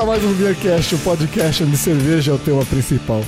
[0.00, 3.22] Começa mais um Beercast, o um podcast onde cerveja é o tema principal.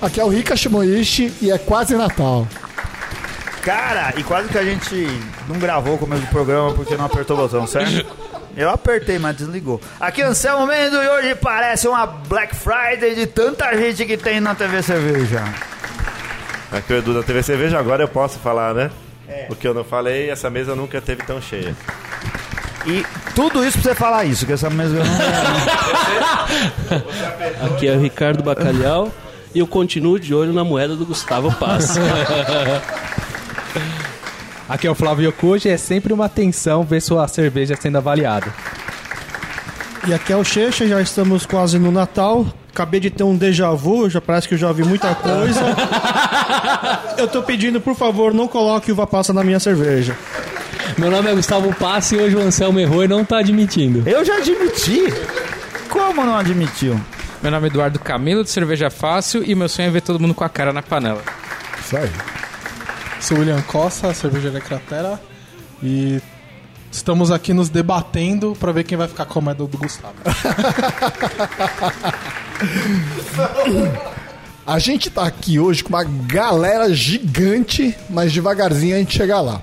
[0.00, 2.46] Aqui é o Rika Shimoishi e é quase Natal.
[3.62, 5.04] Cara, e quase que a gente
[5.48, 8.06] não gravou o começo do programa porque não apertou o botão, certo?
[8.56, 9.80] Eu apertei, mas desligou.
[9.98, 14.16] Aqui é o Anselmo Mendo e hoje parece uma Black Friday de tanta gente que
[14.16, 15.42] tem na TV Cerveja.
[16.70, 18.92] Aqui é o Edu da TV Cerveja, agora eu posso falar, né?
[19.26, 19.48] É.
[19.50, 21.74] O que eu não falei, essa mesa nunca teve tão cheia.
[22.86, 23.04] E
[23.34, 25.04] tudo isso pra você falar isso, que essa mesa não.
[27.66, 29.10] Aqui é o Ricardo Bacalhau
[29.54, 31.96] e eu continuo de olho na moeda do Gustavo Pass.
[34.68, 38.52] Aqui é o Flávio Yokuji é sempre uma tensão ver sua cerveja sendo avaliada.
[40.06, 42.46] E aqui é o Checha, já estamos quase no Natal.
[42.72, 45.60] Acabei de ter um déjà vu, já parece que eu já ouvi muita coisa.
[47.18, 50.16] eu tô pedindo, por favor, não coloque uva passa na minha cerveja.
[50.98, 54.02] Meu nome é Gustavo Passe e hoje o Anselmo errou e não tá admitindo.
[54.08, 55.04] Eu já admiti.
[55.88, 57.00] Como não admitiu?
[57.42, 60.34] Meu nome é Eduardo Camilo, de Cerveja Fácil, e meu sonho é ver todo mundo
[60.34, 61.22] com a cara na panela.
[61.80, 62.10] Isso aí.
[63.20, 65.20] Sou William Costa, cervejaria Cratera,
[65.82, 66.20] e
[66.90, 70.14] estamos aqui nos debatendo para ver quem vai ficar com a moeda do Gustavo.
[74.66, 79.60] a gente tá aqui hoje com uma galera gigante, mas devagarzinho a gente chega lá.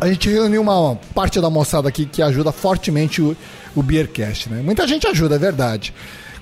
[0.00, 3.36] A gente reuniu uma parte da moçada aqui que ajuda fortemente o,
[3.76, 4.62] o Beercast, né?
[4.62, 5.92] Muita gente ajuda, é verdade.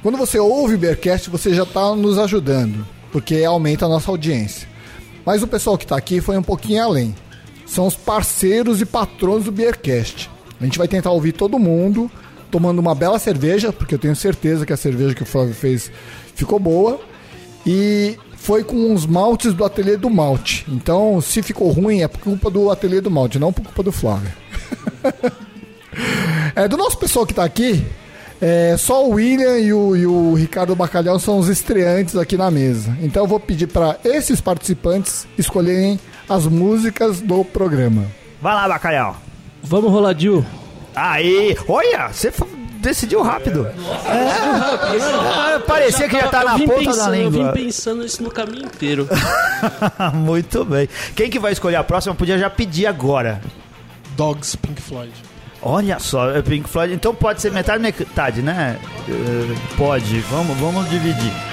[0.01, 4.69] Quando você ouve o Beercast, você já está nos ajudando, porque aumenta a nossa audiência.
[5.27, 7.15] Mas o pessoal que está aqui foi um pouquinho além.
[7.67, 10.31] São os parceiros e patronos do Beercast.
[10.61, 12.09] A gente vai tentar ouvir todo mundo
[12.53, 15.91] tomando uma bela cerveja, porque eu tenho certeza que a cerveja que o Flávio fez
[16.33, 17.01] ficou boa.
[17.67, 20.65] E foi com os maltes do ateliê do malte.
[20.69, 23.93] Então, se ficou ruim, é por culpa do ateliê do malte, não por culpa do
[23.93, 24.31] Flávio.
[26.55, 27.85] é, do nosso pessoal que está aqui,
[28.41, 32.51] é, só o William e o, e o, Ricardo Bacalhau são os estreantes aqui na
[32.51, 32.97] mesa.
[33.03, 38.07] Então eu vou pedir para esses participantes escolherem as músicas do programa.
[38.41, 39.17] Vai lá, Bacalhau.
[39.63, 40.45] Vamos rolar, Dil.
[40.95, 42.31] Aí, olha, você
[42.89, 43.67] decidiu rápido.
[44.07, 47.41] É, é, parecia que já tá na ponta pensando, da língua.
[47.41, 49.09] Eu vim pensando isso no caminho inteiro.
[50.15, 50.89] Muito bem.
[51.15, 52.15] Quem que vai escolher a próxima?
[52.15, 53.41] Podia já pedir agora.
[54.17, 55.13] Dogs Pink Floyd.
[55.61, 56.95] Olha só, é Pink Floyd.
[56.95, 58.79] Então pode ser metade metade, né?
[59.09, 60.21] Uh, pode.
[60.21, 61.48] Vamos, vamos dividir.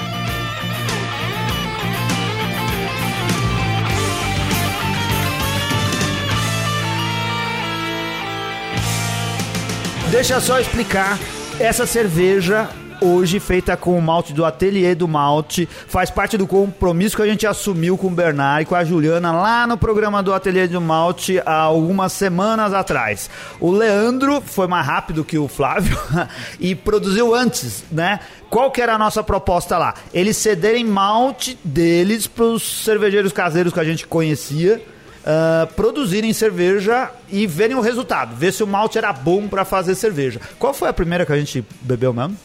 [10.16, 11.20] Deixa só explicar.
[11.60, 12.70] Essa cerveja
[13.02, 15.68] hoje feita com o malte do Ateliê do Malte.
[15.68, 19.34] Faz parte do compromisso que a gente assumiu com o Bernard e com a Juliana
[19.34, 23.30] lá no programa do Ateliê do Malte há algumas semanas atrás.
[23.60, 26.00] O Leandro foi mais rápido que o Flávio
[26.62, 28.22] e produziu antes, né?
[28.50, 29.96] Qual que era a nossa proposta lá?
[30.14, 34.82] Eles cederem malte deles para os cervejeiros caseiros que a gente conhecia.
[35.26, 39.96] Uh, produzirem cerveja e verem o resultado, ver se o malte era bom para fazer
[39.96, 40.40] cerveja.
[40.60, 42.38] Qual foi a primeira que a gente bebeu mesmo?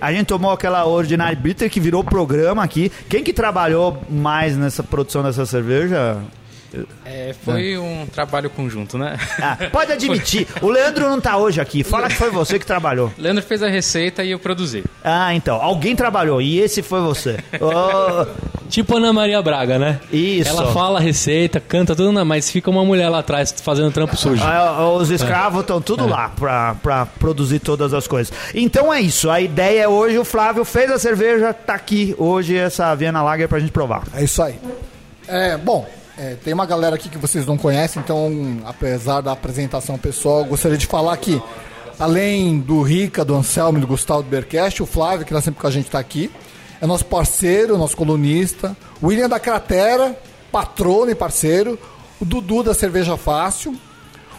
[0.00, 2.90] A gente tomou aquela Ordinary Bitter que virou programa aqui.
[3.10, 6.22] Quem que trabalhou mais nessa produção dessa cerveja?
[7.04, 7.78] É, foi é.
[7.78, 9.18] um trabalho conjunto, né?
[9.40, 10.46] Ah, pode admitir.
[10.60, 11.82] O Leandro não tá hoje aqui.
[11.82, 13.12] Fala que foi você que trabalhou.
[13.16, 14.84] Leandro fez a receita e eu produzi.
[15.02, 15.56] Ah, então.
[15.62, 17.38] Alguém trabalhou e esse foi você.
[17.60, 18.26] Oh.
[18.68, 20.00] Tipo Ana Maria Braga, né?
[20.12, 20.50] Isso.
[20.50, 24.42] Ela fala a receita, canta tudo, mas fica uma mulher lá atrás fazendo trampo sujo.
[24.44, 25.80] Ah, os escravos estão é.
[25.80, 26.06] tudo é.
[26.06, 28.32] lá pra, pra produzir todas as coisas.
[28.54, 29.30] Então é isso.
[29.30, 33.48] A ideia é hoje, o Flávio fez a cerveja, tá aqui hoje essa Viena Lager
[33.48, 34.02] pra gente provar.
[34.12, 34.58] É isso aí.
[35.26, 35.86] É, bom,
[36.18, 40.76] é, tem uma galera aqui que vocês não conhecem, então, apesar da apresentação pessoal, gostaria
[40.76, 41.40] de falar que,
[41.96, 45.60] além do Rica, do Anselmo e do Gustavo do Bercast, o Flávio, que está sempre
[45.60, 46.28] com a gente, está aqui.
[46.80, 48.76] É nosso parceiro, nosso colunista.
[49.00, 50.18] William da Cratera,
[50.50, 51.78] patrono e parceiro.
[52.20, 53.76] O Dudu da Cerveja Fácil.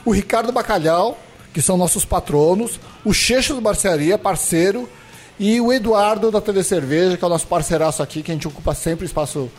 [0.04, 1.18] O Ricardo Bacalhau,
[1.54, 2.80] que são nossos patronos.
[3.06, 4.88] O Cheixo do Barcearia, parceiro.
[5.40, 8.48] E o Eduardo da TV Cerveja, que é o nosso parceiraço aqui, que a gente
[8.48, 9.50] ocupa sempre espaço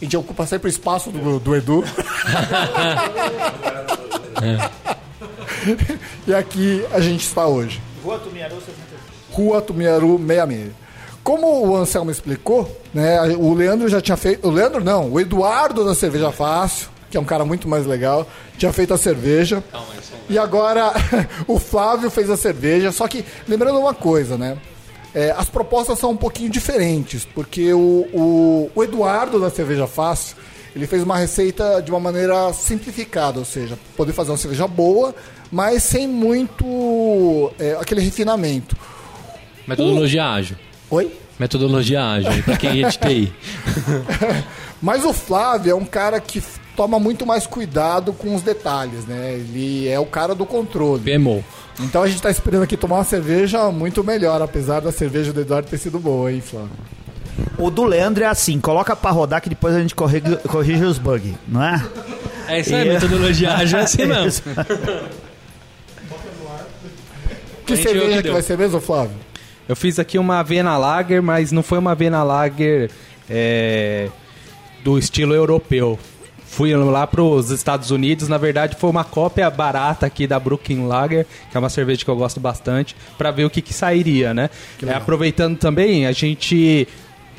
[0.00, 1.84] a gente ocupa sempre o espaço do, do Edu.
[4.42, 4.76] é.
[6.26, 7.80] E aqui a gente está hoje.
[8.02, 9.00] Rua Tumiaru 66.
[9.32, 10.72] Rua Tumiaru 66.
[11.22, 14.46] Como o Anselmo explicou, né, o Leandro já tinha feito.
[14.46, 18.28] O Leandro não, o Eduardo da Cerveja Fácil, que é um cara muito mais legal,
[18.56, 19.62] tinha feito a cerveja.
[20.28, 20.92] E agora
[21.48, 22.92] o Flávio fez a cerveja.
[22.92, 24.56] Só que, lembrando uma coisa, né?
[25.16, 30.36] É, as propostas são um pouquinho diferentes, porque o, o, o, Eduardo da Cerveja Fácil,
[30.74, 35.14] ele fez uma receita de uma maneira simplificada, ou seja, poder fazer uma cerveja boa,
[35.50, 38.76] mas sem muito é, aquele refinamento.
[39.66, 40.58] Metodologia ágil.
[40.90, 41.10] Oi?
[41.38, 43.32] Metodologia ágil, pra quem é de TI.
[44.82, 46.42] Mas o Flávio é um cara que
[46.76, 49.32] toma muito mais cuidado com os detalhes, né?
[49.34, 51.02] Ele é o cara do controle.
[51.02, 51.42] PMO.
[51.80, 55.40] Então a gente tá esperando aqui tomar uma cerveja muito melhor, apesar da cerveja do
[55.40, 56.70] Eduardo ter sido boa, hein, Flávio?
[57.58, 60.98] O do Leandro é assim, coloca pra rodar que depois a gente corrige, corrige os
[60.98, 61.84] bugs, não é?
[62.48, 64.44] É isso aí, E- metodologia ágil é assim mesmo.
[67.66, 69.16] Que cerveja que vai ser mesmo, Flávio?
[69.68, 72.90] Eu fiz aqui uma Viena Lager, mas não foi uma Viena Lager
[73.28, 74.08] é,
[74.84, 75.98] do estilo europeu.
[76.46, 80.86] Fui lá para os Estados Unidos, na verdade foi uma cópia barata aqui da Brooklyn
[80.86, 84.32] Lager, que é uma cerveja que eu gosto bastante, para ver o que, que sairia,
[84.32, 84.48] né?
[84.86, 86.88] É, aproveitando também, a gente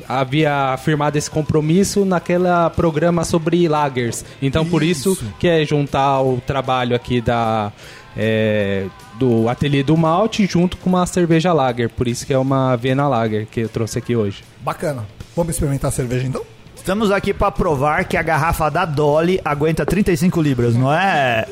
[0.08, 4.24] havia firmado esse compromisso naquele programa sobre lagers.
[4.40, 7.72] Então por isso que é juntar o trabalho aqui da
[8.16, 8.86] é,
[9.18, 11.88] do ateliê do malte junto com uma cerveja lager.
[11.88, 14.42] Por isso que é uma Viena Lager que eu trouxe aqui hoje.
[14.60, 15.06] Bacana.
[15.36, 16.44] Vamos experimentar a cerveja então?
[16.78, 21.46] Estamos aqui pra provar que a garrafa da Dolly aguenta 35 libras, não é?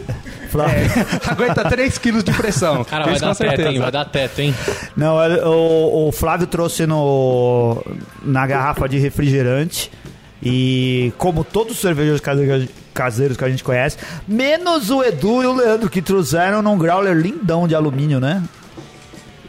[0.48, 0.76] Flávio?
[1.26, 2.82] Aguenta 3 kg de pressão.
[2.84, 3.78] Cara, vai dar teto, hein?
[3.78, 4.54] Vai dar teto, hein?
[4.96, 7.84] Não, ele- o, o Flávio trouxe no,
[8.22, 9.90] na garrafa de refrigerante.
[10.42, 15.46] E como todos os cervejeiros case- caseiros que a gente conhece, menos o Edu e
[15.46, 18.42] o Leandro, que trouxeram num growler lindão de alumínio, né?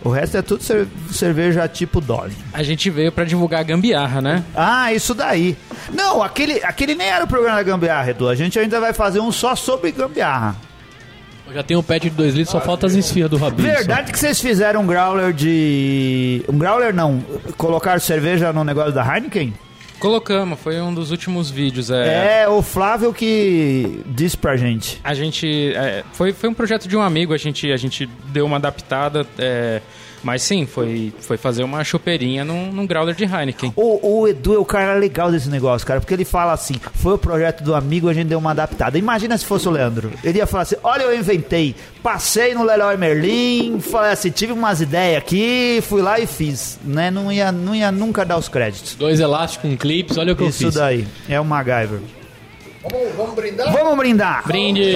[0.04, 2.34] O resto é tudo cer- cerveja tipo Dolly.
[2.54, 4.44] A gente veio pra divulgar a gambiarra, né?
[4.56, 5.58] Ah, isso daí.
[5.94, 8.28] Não, aquele, aquele nem era o programa da gambiarra, Edu.
[8.30, 10.56] A gente ainda vai fazer um só sobre gambiarra.
[11.48, 13.70] Eu já tenho um pet de 2 litros, só falta as esfias do Rabinho.
[13.70, 16.44] Verdade que vocês fizeram um growler de.
[16.50, 17.24] Um growler não.
[17.58, 19.54] Colocaram cerveja no negócio da Heineken?
[20.00, 21.90] Colocamos, foi um dos últimos vídeos.
[21.90, 25.00] É, É, o Flávio que disse pra gente.
[25.04, 25.74] A gente.
[25.76, 29.26] é, foi, foi um projeto de um amigo, a gente, a gente deu uma adaptada.
[29.38, 29.82] é,
[30.28, 33.72] mas sim, foi, foi fazer uma chopeirinha num, num growler de Heineken.
[33.78, 37.14] O, o Edu é o cara legal desse negócio, cara, porque ele fala assim: foi
[37.14, 38.98] o projeto do amigo, a gente deu uma adaptada.
[38.98, 40.12] Imagina se fosse o Leandro.
[40.22, 44.82] Ele ia falar assim: olha, eu inventei, passei no Leroy Merlin, falei assim, tive umas
[44.82, 46.78] ideias aqui, fui lá e fiz.
[46.84, 47.10] Né?
[47.10, 48.96] Não, ia, não ia nunca dar os créditos.
[48.96, 50.74] Dois elásticos, um clips, olha o que eu Isso fiz.
[50.74, 52.02] daí, é o MacGyver.
[52.84, 53.72] Vamos, vamos brindar?
[53.72, 54.44] Vamos brindar!
[54.46, 54.94] Brinde!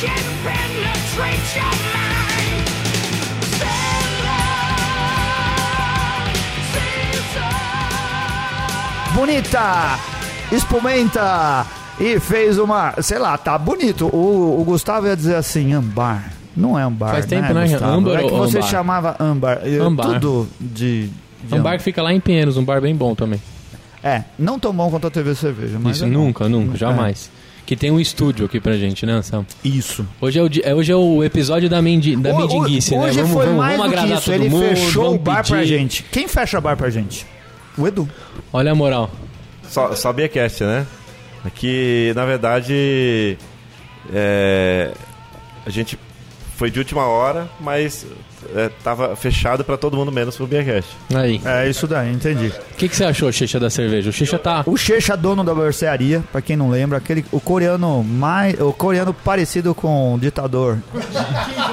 [0.00, 2.70] Can penetrate your mind.
[9.14, 9.98] bonita,
[10.50, 11.66] espumenta
[12.00, 14.06] e fez uma, sei lá, tá bonito.
[14.06, 16.32] O, o Gustavo ia dizer assim, ambar.
[16.56, 17.68] Não é ambar, Faz tempo, né?
[17.68, 17.92] Gustavo?
[17.92, 19.60] Âmbar é que você chamava âmbar.
[19.64, 20.06] Eu- Âmbar.
[20.20, 21.08] Tudo de...
[21.44, 23.40] de Um bar que fica lá em Pinheiros, um bar bem bom também.
[24.02, 26.14] É, não tão bom quanto a TV cerveja, mas Isso, é bom.
[26.14, 27.30] nunca, nunca, jamais.
[27.66, 29.46] Que tem um estúdio aqui pra gente, né, Sam?
[29.64, 30.04] Isso.
[30.20, 33.06] Hoje é o, di- é, hoje é o episódio da, mendi, da Ho- mendigice, né?
[33.06, 34.30] Hoje Vamos, foi vamos, mais vamos do que agradar isso.
[34.32, 35.68] todo Ele mundo, fechou o vamos bar pra pedir.
[35.68, 36.02] gente.
[36.10, 37.24] Quem fecha bar pra gente?
[37.78, 38.08] O Edu.
[38.52, 39.08] Olha a moral.
[39.68, 40.84] Só, só Beercast, né?
[41.54, 43.38] Que, na verdade,
[44.12, 44.90] é,
[45.64, 45.96] a gente
[46.56, 48.04] foi de última hora, mas
[48.54, 50.96] é, tava fechado pra todo mundo, menos pro Beercast.
[51.14, 51.40] Aí.
[51.44, 52.48] É isso daí, entendi.
[52.72, 54.10] O que, que você achou, Xixa, da cerveja?
[54.10, 54.62] O Xixa tá...
[54.66, 59.12] O Checha, dono da mercearia, pra quem não lembra, aquele, o coreano mais, o coreano
[59.12, 60.78] parecido com o ditador.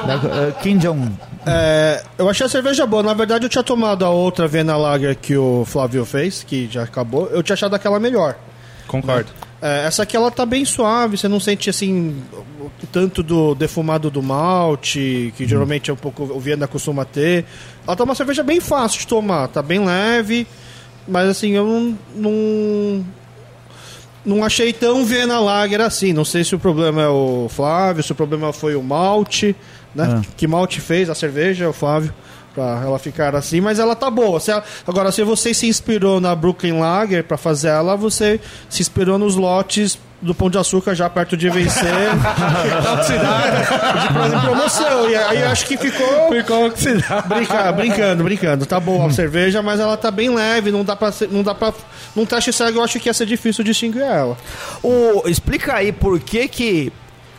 [0.06, 0.16] da,
[0.48, 1.12] eh, Kim Jong.
[1.46, 3.02] É, eu achei a cerveja boa.
[3.02, 6.84] Na verdade, eu tinha tomado a outra Vena Lager que o Flávio fez, que já
[6.84, 7.28] acabou.
[7.28, 8.36] Eu tinha achado aquela melhor.
[8.88, 9.32] Concordo.
[9.62, 12.16] É, essa aqui ela tá bem suave, você não sente assim
[12.92, 17.46] tanto do defumado do malte, que geralmente é um pouco o Viena costuma ter.
[17.86, 20.46] Ela tá uma cerveja bem fácil de tomar, tá bem leve,
[21.08, 23.06] mas assim, eu não não,
[24.24, 26.14] não achei tão Viena Lager assim.
[26.14, 29.56] Não sei se o problema é o Flávio, se o problema foi o malte,
[29.96, 30.22] né?
[30.38, 32.14] Que malte fez a cerveja, o Flávio.
[32.58, 34.40] Pra ela ficar assim, mas ela tá boa.
[34.40, 38.82] Se ela- agora, se você se inspirou na Brooklyn Lager pra fazer ela, você se
[38.82, 41.86] inspirou nos lotes do Pão de Açúcar já perto de vencer.
[42.82, 45.08] tá oxidada, de promoção.
[45.08, 46.30] E aí acho que ficou.
[46.32, 47.28] Ficou oxidado.
[47.30, 48.66] Brinca, brincando, brincando.
[48.66, 51.12] Tá boa a cerveja, mas ela tá bem leve, não dá pra.
[51.12, 51.72] ser- Não dá pra
[52.16, 54.36] num teste cego eu acho que ia ser difícil distinguir ela.
[54.82, 56.92] O, explica aí por que que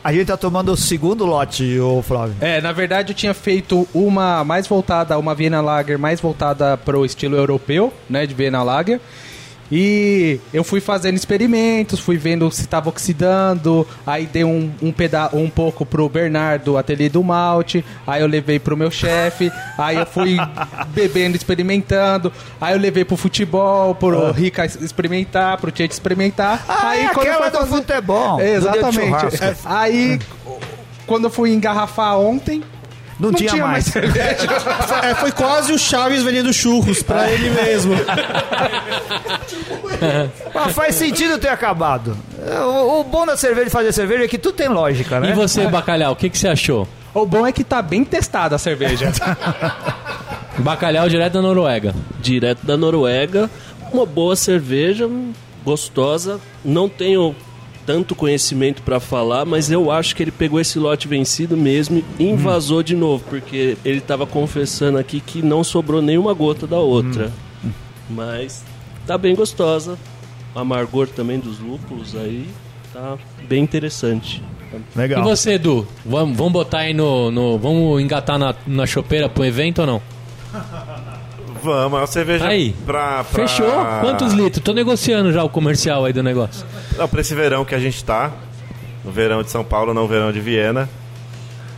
[0.02, 2.36] a gente tá tomando o segundo lote, ô Flávio.
[2.40, 6.98] É, na verdade eu tinha feito uma mais voltada, uma Viena Lager mais voltada para
[6.98, 9.00] o estilo europeu, né, de Viena Lager.
[9.70, 15.28] E eu fui fazendo experimentos, fui vendo se estava oxidando, aí dei um, um, peda
[15.32, 20.06] um pouco pro Bernardo, ateliê do malte, aí eu levei pro meu chefe, aí eu
[20.06, 20.36] fui
[20.88, 26.64] bebendo, experimentando, aí eu levei pro futebol, pro Rica experimentar, pro Tietchan experimentar.
[26.68, 29.42] Ah, aí é aquela do futebol, do Exatamente.
[29.42, 30.18] É, aí,
[31.06, 32.62] quando eu fui engarrafar ontem,
[33.18, 33.84] Não, tinha, mais.
[33.84, 34.46] cerveja.
[35.02, 37.94] É, foi quase o Chaves vendendo churros pra ele mesmo.
[40.54, 42.16] Mas faz sentido ter acabado.
[42.64, 45.30] O, o bom da cerveja de fazer cerveja é que tudo tem lógica, né?
[45.30, 46.86] E você, Bacalhau, o que, que você achou?
[47.14, 49.10] o bom é que tá bem testada a cerveja.
[50.58, 51.94] Bacalhau direto da Noruega.
[52.20, 53.50] direto da Noruega.
[53.92, 55.08] Uma boa cerveja,
[55.64, 56.40] gostosa.
[56.64, 57.34] Não tenho
[57.88, 62.24] tanto conhecimento para falar, mas eu acho que ele pegou esse lote vencido mesmo e
[62.24, 67.32] invasou de novo, porque ele estava confessando aqui que não sobrou nenhuma gota da outra.
[68.10, 68.62] Mas
[69.06, 69.96] tá bem gostosa.
[70.54, 72.46] O amargor também dos lúpulos aí
[72.92, 73.16] tá
[73.48, 74.42] bem interessante.
[74.94, 75.22] Legal.
[75.22, 75.88] E você, Edu?
[76.04, 80.02] Vamos, vamos botar aí no, no- Vamos engatar na, na chopeira pro evento ou não?
[81.62, 82.74] Vamos, é uma cerveja Aí.
[82.86, 83.46] pra, pra...
[83.46, 83.70] Fechou?
[84.00, 84.62] Quantos litros?
[84.62, 86.64] Tô negociando já o comercial aí do negócio.
[86.96, 88.32] Não, pra esse verão que a gente tá,
[89.04, 90.88] no verão de São Paulo, não verão de Viena,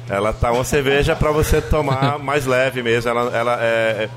[0.09, 3.11] ela tá uma cerveja pra você tomar mais leve mesmo.
[3.11, 4.09] Ela, ela é, é-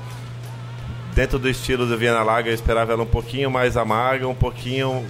[1.14, 5.04] Dentro do estilo do Viena Lager, eu esperava ela um pouquinho mais amarga, um pouquinho...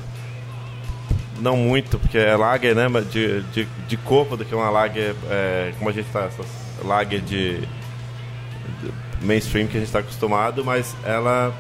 [1.40, 2.86] Não muito, porque é lager, né?
[3.10, 5.14] De, de, de corpo do que uma lager...
[5.30, 6.24] é, como a gente tá...
[6.24, 6.46] Essas
[6.84, 7.60] lager de...
[7.60, 11.54] de mainstream que a gente tá acostumado, mas ela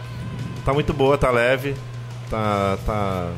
[0.64, 1.74] tá muito boa, tá leve,
[2.30, 2.78] tá...
[2.84, 3.30] tá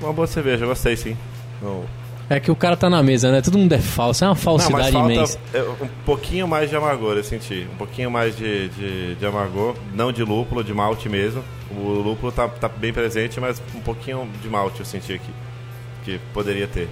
[0.00, 1.16] uma boa cerveja, eu gostei sim.
[1.60, 1.84] Não,
[2.28, 3.40] É que o cara tá na mesa, né?
[3.40, 4.24] Todo mundo é falso.
[4.24, 5.38] É uma não, mas falsidade falta imensa.
[5.80, 7.68] um pouquinho mais de amargor, eu senti.
[7.72, 9.76] Um pouquinho mais de, de, de amargor.
[9.94, 11.42] Não de lúpulo, de malte mesmo.
[11.70, 15.30] O lúpulo tá, tá bem presente, mas um pouquinho de malte eu senti aqui.
[16.04, 16.88] Que poderia ter.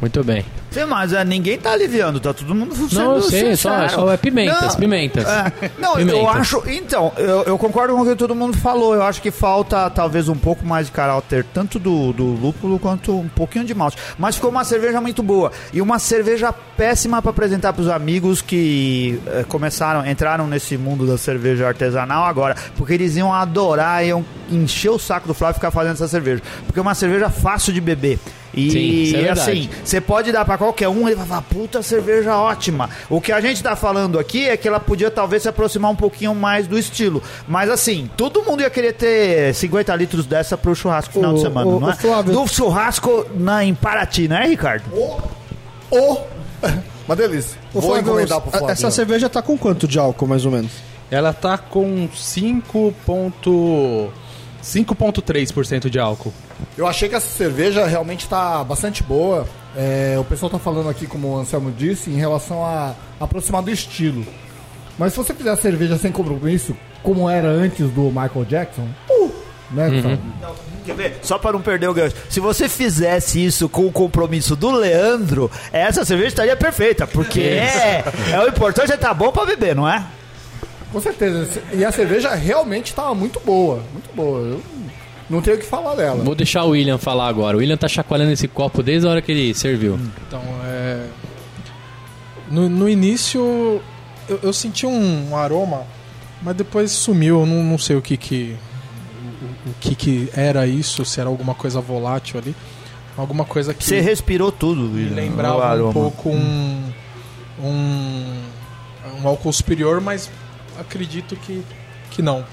[0.00, 0.44] Muito bem.
[0.70, 3.90] Sim, mas é, ninguém tá aliviando, tá todo mundo sendo Não, eu sei, só, sincero.
[4.02, 5.24] só é pimentas, Não, pimentas.
[5.26, 6.36] É, não, eu Pimentas.
[6.36, 6.62] acho.
[6.66, 8.94] Então, eu, eu concordo com o que todo mundo falou.
[8.94, 13.18] Eu acho que falta talvez um pouco mais de caráter, tanto do, do lúpulo quanto
[13.18, 13.96] um pouquinho de malte.
[14.18, 15.50] Mas ficou uma cerveja muito boa.
[15.72, 21.18] E uma cerveja péssima para apresentar pros amigos que eh, começaram, entraram nesse mundo da
[21.18, 22.54] cerveja artesanal agora.
[22.76, 26.40] Porque eles iam adorar, iam encher o saco do Flávio e ficar fazendo essa cerveja.
[26.66, 28.18] Porque é uma cerveja fácil de beber.
[28.54, 32.36] E Sim, é assim, você pode dar pra qualquer um, ele vai falar, puta cerveja
[32.36, 32.88] ótima.
[33.08, 35.96] O que a gente tá falando aqui é que ela podia talvez se aproximar um
[35.96, 37.22] pouquinho mais do estilo.
[37.46, 41.42] Mas assim, todo mundo ia querer ter 50 litros dessa pro churrasco final de Ô,
[41.42, 41.94] semana, ô, não é?
[41.94, 42.32] Flávio.
[42.32, 44.84] Do churrasco na, em Paraty, né, Ricardo?
[45.90, 46.18] Ô!
[47.06, 47.58] Uma delícia.
[47.72, 48.70] Ô, Vou Flávio, encomendar pro Flávio.
[48.70, 50.72] Essa cerveja tá com quanto de álcool, mais ou menos?
[51.10, 54.10] Ela tá com 5 ponto...
[54.68, 56.32] 5,3% de álcool.
[56.76, 59.48] Eu achei que essa cerveja realmente tá bastante boa.
[59.74, 63.70] É, o pessoal tá falando aqui, como o Anselmo disse, em relação a aproximar do
[63.70, 64.26] estilo.
[64.98, 69.32] Mas se você fizer a cerveja sem compromisso, como era antes do Michael Jackson, uh,
[69.70, 69.88] né?
[69.90, 70.18] Gustavo?
[70.84, 71.18] Quer ver?
[71.22, 72.16] Só para não perder o gancho.
[72.28, 77.06] Se você fizesse isso com o compromisso do Leandro, essa cerveja estaria perfeita.
[77.06, 80.04] Porque é, é o importante é tá bom pra beber, não é?
[80.92, 81.62] Com certeza.
[81.72, 83.82] E a cerveja realmente tava muito boa.
[83.92, 84.40] Muito boa.
[84.40, 84.62] Eu
[85.28, 86.22] não tenho o que falar dela.
[86.24, 87.56] Vou deixar o William falar agora.
[87.56, 89.98] O William tá chacoalhando esse copo desde a hora que ele serviu.
[90.26, 91.06] Então, é.
[92.50, 93.82] No, no início,
[94.26, 95.82] eu, eu senti um aroma,
[96.40, 97.40] mas depois sumiu.
[97.40, 98.56] Eu não, não sei o que que.
[99.66, 102.56] O, o que que era isso, se era alguma coisa volátil ali.
[103.16, 106.92] Alguma coisa que Você respirou tudo, William, lembrava um pouco um,
[107.60, 108.42] um.
[109.20, 110.30] um álcool superior, mas
[110.78, 111.64] acredito que,
[112.10, 112.44] que não.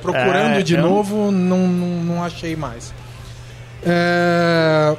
[0.00, 2.92] Procurando É, de eu- novo, não, não, não achei mais.
[3.84, 4.96] É,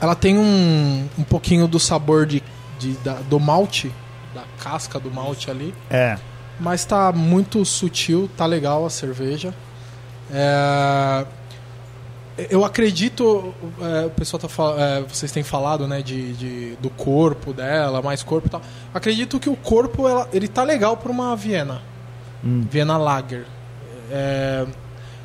[0.00, 2.42] ela tem um, um pouquinho do sabor de,
[2.78, 3.90] de- da- do malte,
[4.34, 6.18] da casca do malte ali, É.
[6.60, 9.54] mas tá muito sutil, tá legal a cerveja.
[10.30, 11.24] É,
[12.50, 17.52] eu acredito, é, o pessoal tá é, vocês têm falado, né, de, de- do corpo
[17.52, 18.62] dela, mais corpo e tal.
[18.94, 21.82] Acredito que o corpo ela, ele tá legal para uma Viena,
[22.42, 23.44] Viena Lager.
[24.10, 24.66] É,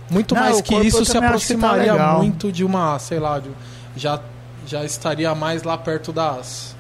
[0.10, 2.18] muito Não, mais que isso se tá aproximaria legal.
[2.18, 3.50] muito de uma, sei lá, de-
[3.96, 4.20] já
[4.66, 6.74] já estaria mais lá perto das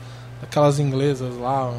[0.44, 1.72] daquelas inglesas lá,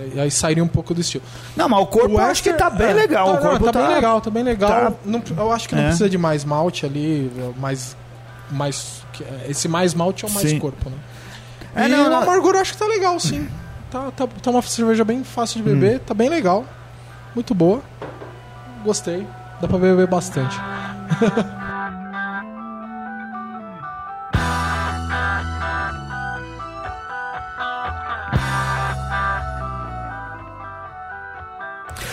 [0.00, 1.24] é, e aí sairia um pouco do estilo.
[1.56, 3.26] Não, mas o corpo eu acho que tá bem é, legal.
[3.26, 4.70] Tá, o corpo não, tá, bem legal, tá bem legal.
[4.70, 5.86] tá- Não- eu acho que não É.
[5.86, 7.96] precisa de mais malte ali, mais.
[8.50, 9.00] mais
[9.48, 10.58] esse mais malte é o mais Sim.
[10.58, 10.96] corpo, né?
[11.74, 13.46] É, e não, o amargor eu acho que tá legal, sim.
[13.90, 16.00] Tá, tá, tá uma cerveja bem fácil de beber, Hum.
[16.06, 16.64] tá bem legal.
[17.34, 17.80] Muito boa.
[18.84, 19.26] Gostei.
[19.60, 20.56] dá pra beber bastante.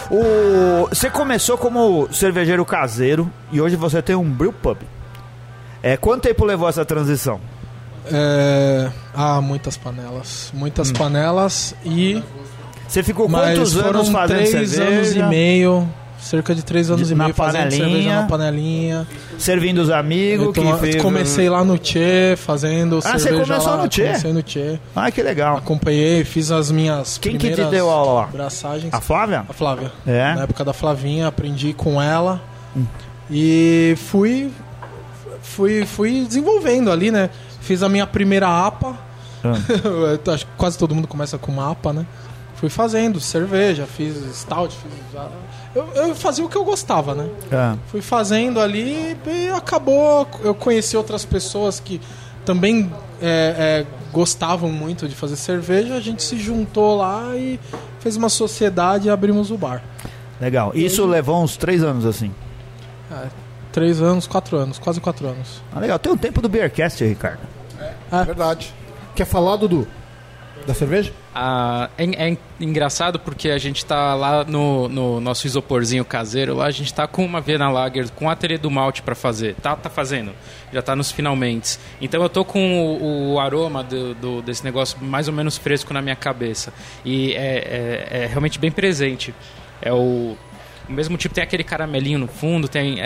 [0.09, 0.87] O...
[0.89, 4.77] Você começou como cervejeiro caseiro e hoje você tem um brew pub.
[5.83, 7.39] É, quanto tempo levou essa transição?
[8.11, 8.89] É...
[9.13, 10.51] Ah, muitas panelas.
[10.53, 12.23] Muitas panelas e.
[12.87, 14.83] Você ficou quantos anos fazendo três cerveja?
[14.83, 15.89] anos e meio.
[16.27, 17.85] Cerca de três anos De- e meio fazendo panelinha.
[17.87, 19.07] cerveja na panelinha.
[19.37, 21.01] Servindo os amigos Eu que toma- fez...
[21.01, 23.83] Comecei lá no Tchê, fazendo Ah, você cerveja começou lá.
[23.83, 24.05] no Tchê?
[24.07, 24.79] Comecei no Tchê.
[24.95, 25.57] Ah, que legal.
[25.57, 28.27] Acompanhei, fiz as minhas Quem que te primeiras deu aula lá?
[28.27, 28.93] braçagens.
[28.93, 29.45] A Flávia?
[29.47, 29.91] A Flávia.
[30.05, 30.35] É?
[30.35, 32.41] Na época da Flavinha, aprendi com ela.
[33.29, 34.51] E fui,
[35.41, 37.29] fui, fui desenvolvendo ali, né?
[37.61, 38.95] Fiz a minha primeira APA.
[40.25, 42.05] Eu acho que quase todo mundo começa com uma APA, né?
[42.57, 44.91] Fui fazendo cerveja, fiz stout, fiz...
[45.75, 47.29] Eu, eu fazia o que eu gostava, né?
[47.51, 47.77] É.
[47.87, 50.27] Fui fazendo ali e acabou.
[50.43, 52.01] Eu conheci outras pessoas que
[52.43, 55.93] também é, é, gostavam muito de fazer cerveja.
[55.93, 57.59] A gente se juntou lá e
[57.99, 59.83] fez uma sociedade e abrimos o bar.
[60.41, 60.71] Legal.
[60.73, 62.33] Isso levou uns três anos assim.
[63.71, 65.61] Três anos, quatro anos, quase quatro anos.
[65.71, 65.99] Ah, legal.
[65.99, 67.41] Tem o tempo do Beercast, Ricardo.
[68.25, 68.73] Verdade.
[69.13, 69.87] Quer falar, Dudu?
[70.67, 71.13] Da cerveja?
[71.33, 76.65] Ah, é, é engraçado porque a gente tá lá no, no nosso isoporzinho caseiro, lá
[76.65, 79.55] a gente tá com uma Viena Lager, com a ateliê do malte pra fazer.
[79.61, 80.33] Tá, tá fazendo.
[80.73, 81.79] Já tá nos finalmente.
[82.01, 82.59] Então eu tô com
[82.99, 86.73] o, o aroma do, do- desse negócio mais ou menos fresco na minha cabeça.
[87.05, 87.37] E é,
[88.11, 89.33] é- é realmente bem presente.
[89.81, 90.35] É o,
[90.89, 92.99] o mesmo tipo, tem aquele caramelinho no fundo, tem...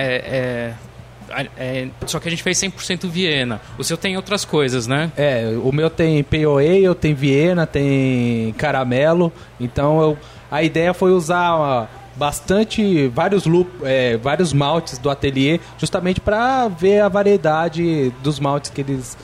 [1.58, 3.62] é- só que a gente fez 100% Viena.
[3.78, 5.12] O seu tem outras coisas, né?
[5.18, 9.32] É, o meu tem POA, eu tenho Viena, tem caramelo.
[9.60, 10.18] Então eu-
[10.50, 16.68] a ideia foi usar ó, bastante vários lup, é, vários maltes do ateliê, justamente para
[16.68, 19.17] ver a variedade dos maltes que eles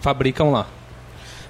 [0.00, 0.66] fabricam lá.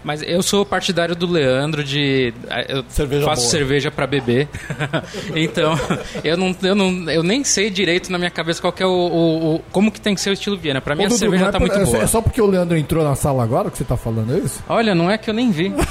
[0.05, 2.35] Mas eu sou partidário do Leandro de.
[2.69, 3.51] Eu Cerveja faço boa.
[3.51, 4.49] cerveja pra beber.
[5.37, 5.79] então,
[6.25, 7.11] eu não, eu não.
[7.11, 8.89] Eu nem sei direito na minha cabeça qual é o.
[8.91, 10.81] o- o- como que tem que ser o estilo Viena.
[10.81, 12.03] Pra mim Ô, a Dudu, cerveja é tá por- muito é, boa.
[12.03, 14.63] É só porque o Leandro entrou na sala agora que você tá falando isso?
[14.69, 15.73] Olha, não é que eu nem vi.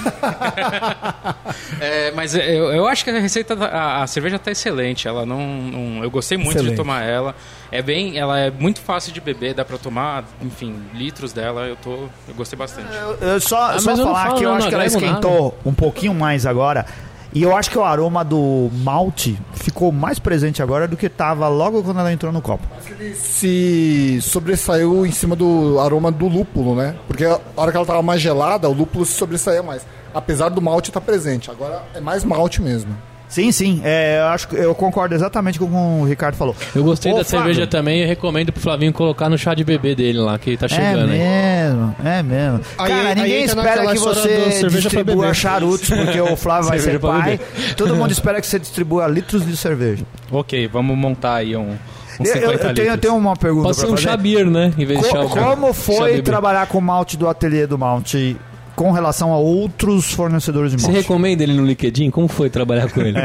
[1.79, 5.07] É, mas eu, eu acho que a receita, a, a cerveja tá excelente.
[5.07, 6.71] Ela não, não- eu gostei muito Excelente.
[6.71, 7.35] de tomar ela.
[7.71, 11.61] É bem, ela é muito fácil de beber, dá pra tomar, enfim, litros dela.
[11.61, 11.91] Eu tô,
[12.27, 12.89] eu gostei bastante.
[13.21, 15.57] Eu só, Ah, só eu falar falo, que eu não, acho não que ela esquentou
[15.65, 16.85] um pouquinho mais agora.
[17.33, 21.47] E eu acho que o aroma do malte ficou mais presente agora do que tava
[21.47, 22.67] logo quando ela entrou no copo.
[22.89, 26.93] Ele se sobressaiu em cima do aroma do lúpulo, né?
[27.07, 29.85] Porque a hora que ela tava mais gelada, o lúpulo se sobressaía mais.
[30.13, 31.49] Apesar do malte estar presente.
[31.49, 32.93] Agora é mais malte mesmo.
[33.31, 33.81] Sim, sim.
[33.83, 36.53] é, eu acho que eu concordo exatamente com o que o Ricardo falou.
[36.75, 37.47] Eu gostei Ô, da Flávio.
[37.53, 40.65] cerveja também e recomendo pro Flavinho colocar no chá de bebê dele lá, que tá
[40.65, 41.17] É chegando aí.
[41.17, 42.59] mesmo, é mesmo.
[42.77, 45.35] Aí- Cara, aí ninguém espera que você distribua beber.
[45.35, 47.39] charutos, porque o Flávio vai ser pai.
[47.77, 50.03] Todo mundo espera que você distribua litros de cerveja.
[50.29, 51.77] Ok, vamos montar aí um,
[52.19, 54.17] Eu, 50 eu- tenho, eu tenho uma pergunta Pode ser um fazer.
[54.17, 54.73] beer, né?
[54.77, 58.35] Em vez de chá Co- como foi trabalhar com o malte do ateliê do malte
[58.81, 61.01] com relação a outros fornecedores de Você malte?
[61.01, 62.09] recomenda ele no LinkedIn?
[62.09, 63.19] Como foi trabalhar com ele?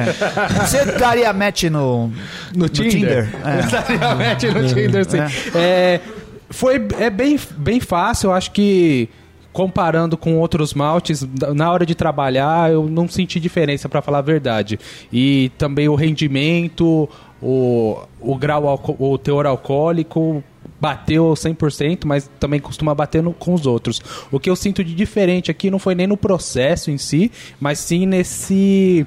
[0.61, 2.12] Você daria match no,
[2.55, 3.29] No Tinder?
[3.45, 3.59] É.
[3.61, 5.19] Exatamente, no Tinder, sim.
[5.55, 6.01] É,
[6.51, 9.09] foi, é bem, bem fácil, eu acho que
[9.51, 14.23] comparando com outros maltes, na hora de trabalhar eu não senti diferença, para falar a
[14.23, 14.79] verdade.
[15.11, 17.09] E também o rendimento,
[17.40, 20.45] o, o grau, alco- o teor alcoólico
[20.81, 24.01] bateu 100%, mas também costuma bater no- com os outros.
[24.31, 27.79] O que eu sinto de diferente aqui não foi nem no processo em si, mas
[27.79, 29.07] sim nesse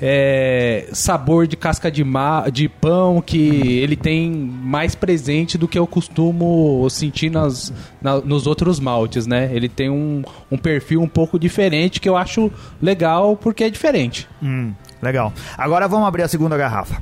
[0.00, 3.38] é, sabor de casca de, ma de pão que
[3.80, 9.50] ele tem mais presente do que eu costumo sentir nas, na- nos outros maltes, né?
[9.52, 12.50] Ele tem um, um perfil um pouco diferente que eu acho
[12.82, 14.28] legal porque é diferente.
[14.42, 15.32] Hum, legal.
[15.56, 17.00] Agora vamos abrir a segunda garrafa.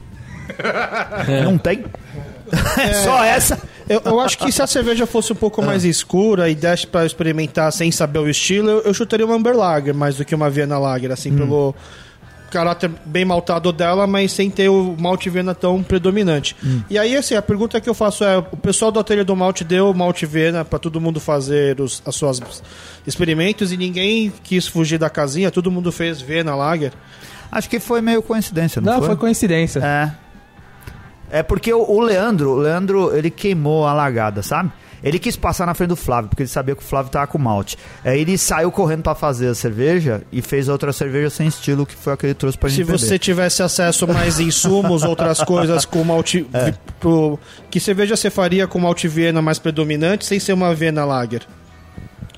[1.45, 1.85] Não tem?
[3.05, 3.61] Só essa?
[3.89, 7.05] Eu, eu acho que se a cerveja fosse um pouco mais escura e desse pra
[7.05, 10.49] experimentar sem saber o estilo, eu, eu chutaria uma Amber Lager mais do que uma
[10.49, 11.75] Viena Lager, assim, pelo
[12.51, 16.55] caráter bem maltado dela, mas sem ter o malte Viena tão predominante.
[16.89, 19.65] E aí, assim, a pergunta que eu faço é: o pessoal do ateliê do malte
[19.65, 22.41] deu malte Viena pra todo mundo fazer os, as suas
[23.07, 26.93] experimentos e ninguém quis fugir da casinha, todo mundo fez Viena Lager.
[27.51, 29.09] Acho que foi meio coincidência, não, Não, foi?
[29.09, 29.81] foi coincidência.
[29.81, 30.13] É.
[31.33, 34.71] É porque o, o Leandro, o Leandro, ele queimou a largada, sabe?
[35.03, 37.39] Ele quis passar na frente do Flávio, porque ele sabia que o Flávio tava com
[37.39, 37.77] malte.
[38.05, 41.97] Aí ele saiu correndo pra fazer a cerveja e fez outra cerveja sem estilo, que
[41.97, 42.99] foi a que ele trouxe pra Se gente beber.
[42.99, 46.47] você tivesse acesso a mais insumos, outras coisas com malte...
[46.53, 46.73] É.
[47.01, 51.43] Pro, que cerveja você faria com malte Viena mais predominante, sem ser uma Viena Lager?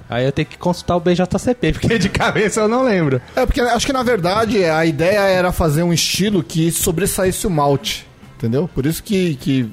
[0.08, 3.20] Aí eu tenho que consultar o BJCP, porque de cabeça eu não lembro.
[3.36, 7.50] É, porque acho que na verdade a ideia era fazer um estilo que sobressaísse o
[7.50, 8.06] malte,
[8.44, 8.68] entendeu?
[8.74, 9.68] Por isso que, que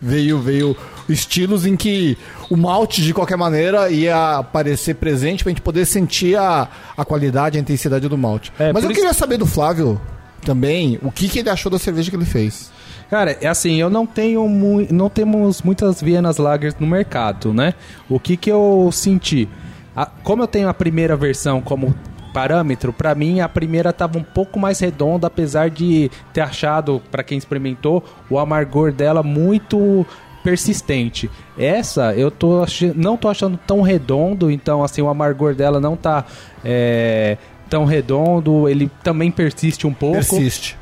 [0.00, 0.76] veio, veio
[1.08, 2.16] estilos em que
[2.50, 7.56] o malte, de qualquer maneira, ia aparecer presente pra gente poder sentir a, a qualidade,
[7.58, 8.52] a intensidade do malte.
[8.58, 10.00] É, Mas eu isso- queria saber do Flávio
[10.44, 12.70] também o que, que ele achou da cerveja que ele fez.
[13.10, 17.74] Cara, é assim, eu não tenho mu não temos muitas Vienas Lagers no mercado, né?
[18.08, 19.48] O que que eu senti?
[19.94, 21.94] A- como eu tenho a primeira versão como
[22.34, 27.22] parâmetro, pra mim a primeira tava um pouco mais redonda, apesar de ter achado, pra
[27.22, 30.04] quem experimentou, o amargor dela muito
[30.42, 31.30] persistente.
[31.58, 35.96] Essa eu tô ach- não tô achando tão redondo, então assim o amargor dela não
[35.96, 36.24] tá
[36.62, 37.38] é,
[37.70, 40.76] tão redondo, ele também persiste um pouco Persiste.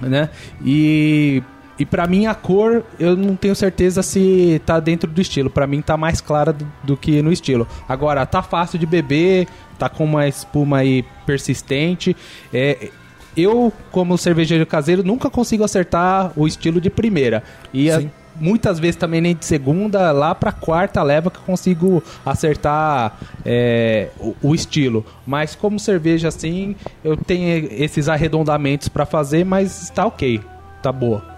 [0.00, 0.28] né?
[0.64, 1.42] E
[1.80, 5.48] e para mim a cor eu não tenho certeza se tá dentro do estilo.
[5.48, 7.68] Pra mim tá mais clara do, do que no estilo.
[7.88, 9.46] Agora tá fácil de beber,
[9.78, 12.16] tá com uma espuma aí persistente.
[12.52, 12.90] É,
[13.36, 17.42] eu como cervejeiro caseiro nunca consigo acertar o estilo de primeira.
[17.72, 18.10] E a- Sim.
[18.40, 24.08] muitas vezes também nem de segunda, lá pra quarta leva que eu consigo acertar é,
[24.18, 25.04] o, o estilo.
[25.26, 30.40] Mas como cerveja assim, eu tenho esses arredondamentos pra fazer, mas tá ok,
[30.82, 31.37] tá boa.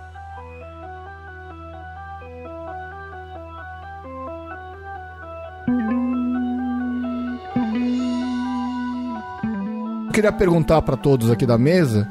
[10.21, 12.07] Queria perguntar pra todos aqui da mesa,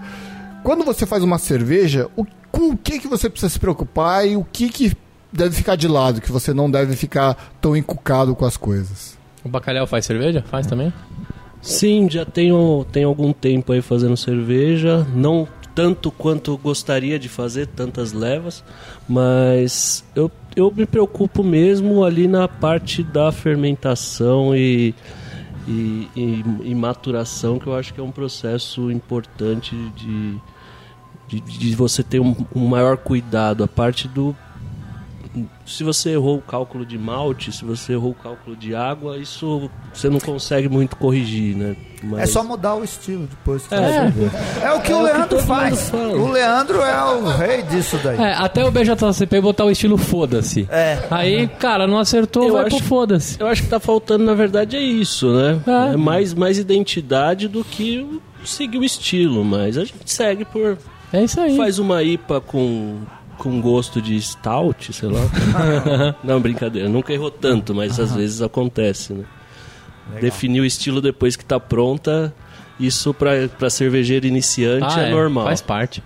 [0.63, 4.35] quando você faz uma cerveja, o, com o que, que você precisa se preocupar e
[4.35, 4.93] o que, que
[5.31, 9.15] deve ficar de lado, que você não deve ficar tão encucado com as coisas?
[9.45, 10.43] O bacalhau faz cerveja?
[10.49, 10.91] Faz também?
[11.61, 15.05] Sim, já tenho, tenho algum tempo aí fazendo cerveja.
[15.13, 18.63] Não tanto quanto gostaria de fazer, tantas levas,
[19.07, 24.95] mas eu, eu me preocupo mesmo ali na parte da fermentação e,
[25.69, 30.37] e, e- e maturação, que eu acho que é um processo importante de,
[31.27, 33.63] de, de você ter um, um maior cuidado.
[33.63, 34.35] A parte do.
[35.69, 39.69] Se você errou o cálculo de malte, se você errou o cálculo de água, isso
[39.93, 41.75] você não consegue muito corrigir, né?
[42.01, 43.67] Mas- É só mudar o estilo depois.
[43.67, 44.09] que É.
[44.09, 44.31] ver.
[44.63, 45.91] É o que É o o que Leandro mundo faz.
[45.93, 48.17] O Leandro é o rei disso daí.
[48.17, 50.67] É, até o BJCP botar o estilo foda-se.
[50.71, 50.97] É.
[51.11, 53.39] Aí, cara, não acertou, Eu vai acho- pro foda-se.
[53.39, 55.59] Eu acho que tá faltando, na verdade, é isso, né?
[55.67, 55.93] É.
[55.93, 60.77] É, mais, mais identidade do que seguir o estilo, mas a gente segue por.
[61.11, 61.57] É isso aí.
[61.57, 62.97] Faz uma IPA com,
[63.39, 65.21] com gosto de stout, sei lá.
[66.23, 69.25] Não, brincadeira, nunca errou tanto, mas às vezes acontece, né?
[70.19, 72.33] Definir o estilo depois que tá pronta,
[72.79, 75.45] isso pra, pra cervejeiro iniciante Ah, é, normal.
[75.45, 76.03] Faz parte.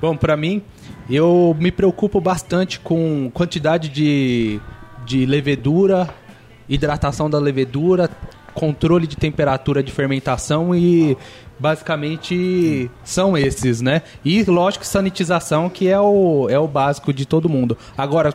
[0.00, 0.62] Bom, pra mim,
[1.10, 4.60] eu me preocupo bastante com quantidade de,
[5.04, 6.08] de levedura,
[6.68, 8.08] hidratação da levedura,
[8.54, 11.16] controle de temperatura de fermentação e
[11.58, 14.02] basicamente são esses, né?
[14.24, 17.76] E lógico sanitização que é o, é o básico de todo mundo.
[17.96, 18.32] Agora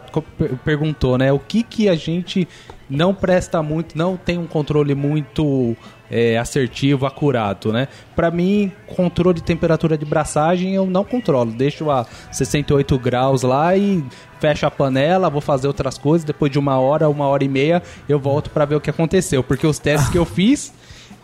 [0.64, 1.32] perguntou, né?
[1.32, 2.48] O que que a gente
[2.90, 5.76] não presta muito, não tem um controle muito
[6.12, 7.88] é, assertivo, acurado, né?
[8.16, 11.52] Pra mim, controle de temperatura de braçagem eu não controlo.
[11.52, 14.04] Deixo a 68 graus lá e
[14.40, 16.24] fecho a panela, vou fazer outras coisas.
[16.24, 19.44] Depois de uma hora, uma hora e meia, eu volto pra ver o que aconteceu.
[19.44, 20.72] Porque os testes que eu fiz,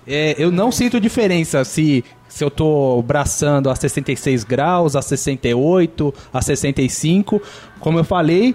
[0.08, 6.14] é, eu não sinto diferença se, se eu tô braçando a 66 graus, a 68,
[6.34, 7.42] a 65.
[7.80, 8.54] Como eu falei,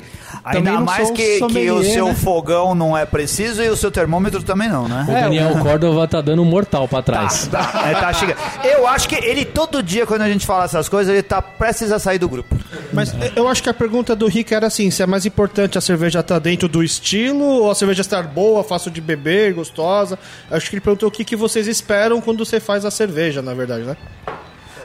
[0.52, 2.14] também Ainda não mais sou que, que o seu né?
[2.14, 5.06] fogão não é preciso e o seu termômetro também não, né?
[5.08, 7.46] O Daniel Córdova tá dando um mortal pra Tá, trás.
[7.46, 8.36] tá, é, tá chegando.
[8.62, 11.90] Eu acho que ele todo dia, quando a gente fala essas coisas, ele tá prestes
[11.90, 12.54] a sair do grupo.
[12.92, 15.80] Mas eu acho que a pergunta do Rick era assim: se é mais importante a
[15.80, 20.18] cerveja estar dentro do estilo ou a cerveja estar boa, fácil de beber, gostosa?
[20.50, 23.54] Acho que ele perguntou o que, que vocês esperam quando você faz a cerveja, na
[23.54, 23.96] verdade, né?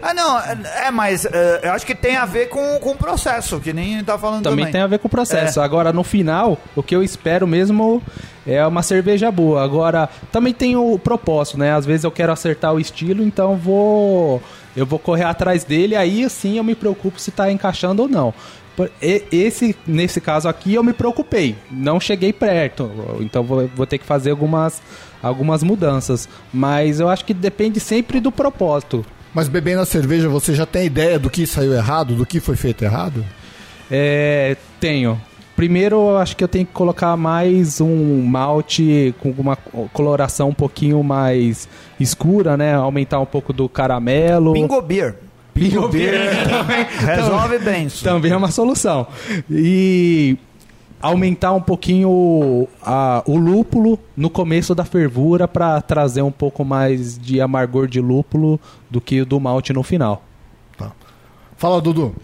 [0.01, 2.95] Ah, não, é, é, mas é, eu acho que tem a ver com, com o
[2.95, 4.59] processo, que nem tá falando também.
[4.59, 5.59] Também tem a ver com o processo.
[5.59, 5.63] É.
[5.63, 8.01] Agora, no final, o que eu espero mesmo
[8.47, 9.61] é uma cerveja boa.
[9.61, 11.73] Agora, também tem o propósito, né?
[11.73, 14.41] Às vezes eu quero acertar o estilo, então vou
[14.75, 18.33] eu vou correr atrás dele, aí sim eu me preocupo se tá encaixando ou não.
[19.01, 21.55] E- Esse, nesse caso aqui, eu me preocupei.
[21.71, 22.89] Não cheguei perto.
[23.21, 24.81] Então vou, vou ter que fazer algumas,
[25.21, 26.27] algumas mudanças.
[26.53, 29.05] Mas eu acho que depende sempre do propósito.
[29.33, 32.55] Mas bebendo a cerveja, você já tem ideia do que saiu errado, do que foi
[32.55, 33.23] feito errado?
[33.91, 35.19] É, tenho.
[35.55, 39.55] primeiro eu acho que eu tenho que colocar mais um malte com uma
[39.93, 41.67] coloração um pouquinho mais
[41.99, 42.73] escura, né?
[42.75, 44.53] Aumentar um pouco do caramelo.
[44.53, 45.15] Bingo Beer.
[45.89, 48.03] Beer também, Resolve bem isso.
[48.03, 49.07] também é uma solução.
[49.49, 50.37] E
[51.01, 57.17] aumentar um pouquinho a- o lúpulo no começo da fervura para trazer um pouco mais
[57.17, 60.23] de amargor de lúpulo do que o do malte no final.
[61.57, 62.15] Fala, Dudu.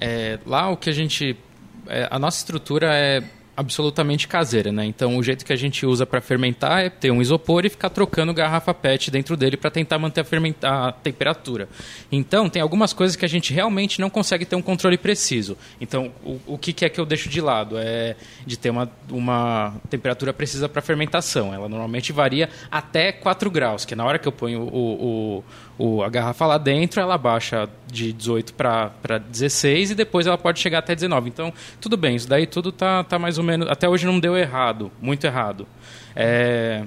[0.00, 1.36] É, lá o que a gente.
[1.88, 3.22] é, a nossa estrutura é
[3.56, 4.84] absolutamente caseira, né?
[4.84, 7.88] Então o jeito que a gente usa para fermentar é ter um isopor e ficar
[7.90, 11.68] trocando garrafa PET dentro dele para tentar manter a, fermenta- a temperatura.
[12.10, 15.56] Então tem algumas coisas que a gente realmente não consegue ter um controle preciso.
[15.80, 18.90] Então o, o que, que é que eu deixo de lado é de ter uma,
[19.08, 21.52] uma temperatura precisa para fermentação.
[21.54, 25.44] Ela normalmente varia até 4 graus, que na hora que eu ponho o, o-
[25.76, 30.60] o- a garrafa lá dentro, ela baixa de 18 para 16 e depois ela pode
[30.60, 31.28] chegar até 19.
[31.28, 33.68] Então, tudo bem, isso daí tudo tá, tá mais ou menos.
[33.68, 35.66] Até hoje não deu errado, muito errado.
[36.16, 36.84] É,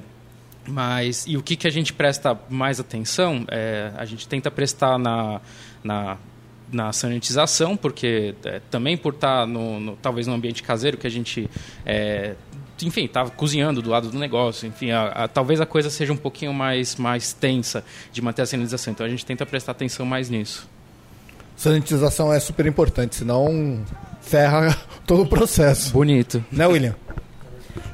[0.68, 3.46] mas, e o que, que a gente presta mais atenção?
[3.50, 5.40] É, a gente tenta prestar na,
[5.84, 6.18] na,
[6.72, 11.12] na sanitização, porque é, também por estar no, no- talvez no ambiente caseiro que a
[11.12, 11.50] gente
[11.86, 12.36] é,
[12.84, 16.18] enfim, estava cozinhando do lado do negócio, enfim, a- a- talvez a coisa seja um
[16.18, 18.92] pouquinho mais, mais tensa de manter a sanitização.
[18.94, 20.68] Então a gente tenta prestar atenção mais nisso.
[21.58, 23.84] Sanitização é super importante, senão
[24.22, 25.92] ferra todo o processo.
[25.92, 26.44] Bonito.
[26.52, 26.96] Né, William?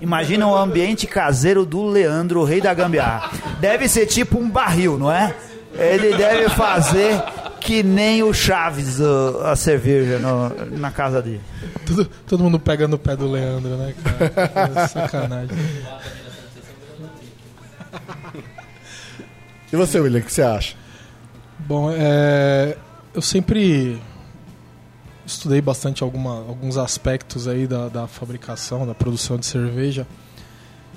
[0.01, 3.31] Imagina o ambiente caseiro do Leandro, o rei da gambiarra.
[3.61, 5.33] Deve ser tipo um barril, não é?
[5.75, 7.19] Ele deve fazer
[7.61, 11.41] que nem o Chaves uh, a cerveja no- na casa dele.
[11.85, 14.73] Todo, todo mundo pega no pé do Leandro, né, cara?
[14.83, 15.57] É sacanagem.
[19.71, 20.75] E você, William, o que você acha?
[21.59, 22.75] Bom, é,
[23.13, 24.01] eu sempre
[25.25, 30.07] estudei bastante alguma, alguns aspectos aí da, da fabricação, da produção de cerveja.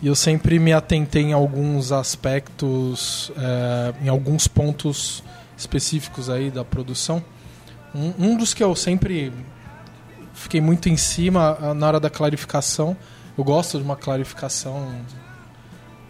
[0.03, 5.23] E eu sempre me atentei em alguns aspectos, é, em alguns pontos
[5.57, 7.23] específicos aí da produção.
[7.95, 9.33] Um, um dos que eu sempre
[10.35, 12.97] fiquei muito em cima ah, na hora da clarificação.
[13.37, 14.95] Eu gosto de uma clarificação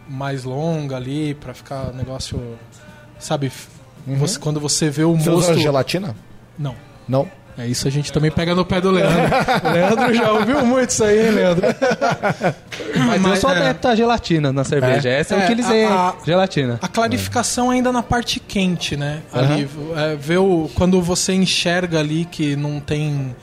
[0.08, 2.40] mais longa ali, para ficar negócio,
[3.18, 3.50] sabe,
[4.06, 5.50] você- quando você vê o Você mosto...
[5.52, 6.14] usa gelatina?
[6.58, 6.74] Não.
[7.08, 7.28] Não?
[7.58, 9.22] É isso, a gente também pega no pé do Leandro.
[9.64, 11.64] o Leandro já ouviu muito isso aí, hein, Leandro?
[12.94, 15.08] Mas, eu sou é, adepto à gelatina na cerveja.
[15.08, 16.78] Essa eu É, utilizei, a- a- gelatina.
[16.82, 19.22] A clarificação ainda na parte quente, né?
[19.32, 23.34] Ali, é, ver o, quando você enxerga ali que não tem,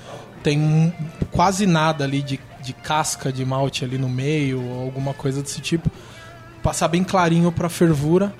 [0.43, 0.93] tem
[1.31, 5.59] quase nada ali de, de casca de malte ali no meio, ou alguma coisa desse
[5.59, 5.89] tipo,
[6.61, 8.31] passar bem clarinho para fervura.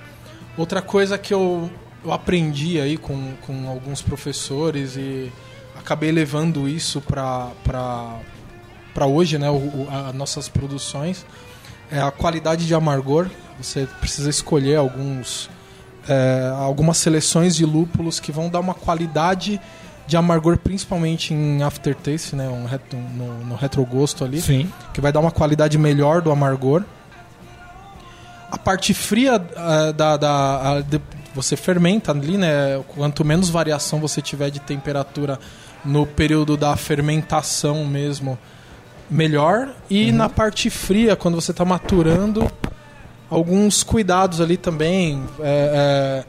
[0.56, 1.68] Outra coisa que eu,
[2.04, 5.32] eu aprendi aí com, com alguns professores e
[5.78, 7.50] acabei levando isso para
[9.06, 9.50] hoje, né?
[9.50, 11.24] O, a- nossas produções
[11.90, 13.28] é a qualidade de amargor.
[13.60, 15.48] Você precisa escolher alguns
[16.08, 19.58] é, algumas seleções de lúpulos que vão dar uma qualidade
[20.06, 22.46] de amargor, principalmente em aftertaste, né?
[22.48, 24.70] Um retro, no, no retrogosto ali Sim.
[24.92, 26.84] que vai dar uma qualidade melhor do amargor.
[28.50, 31.00] A parte fria ah, da, da- a- de-
[31.34, 32.82] você fermenta ali, né?
[32.88, 35.38] Quanto menos variação você tiver de temperatura
[35.84, 38.38] no período da fermentação mesmo,
[39.10, 39.74] melhor.
[39.90, 42.50] E na parte fria, quando você está maturando,
[43.28, 46.24] alguns cuidados ali também é,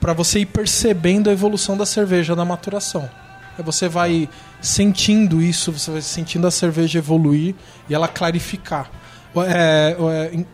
[0.00, 3.08] para você ir percebendo a evolução da cerveja na maturação.
[3.56, 4.28] Aí você vai
[4.60, 7.54] sentindo isso, você vai sentindo a cerveja evoluir
[7.88, 8.90] e ela clarificar.
[9.36, 9.96] É,
[10.32, 10.44] é,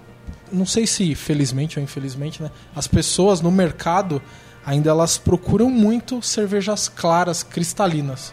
[0.53, 2.51] não sei se felizmente ou infelizmente, né?
[2.75, 4.21] As pessoas no mercado
[4.65, 8.33] ainda elas procuram muito cervejas claras, cristalinas.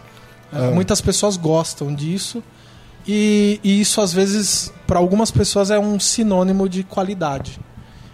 [0.52, 2.42] É, Muitas pessoas gostam disso
[3.06, 7.58] e, e isso às vezes para algumas pessoas é um sinônimo de qualidade.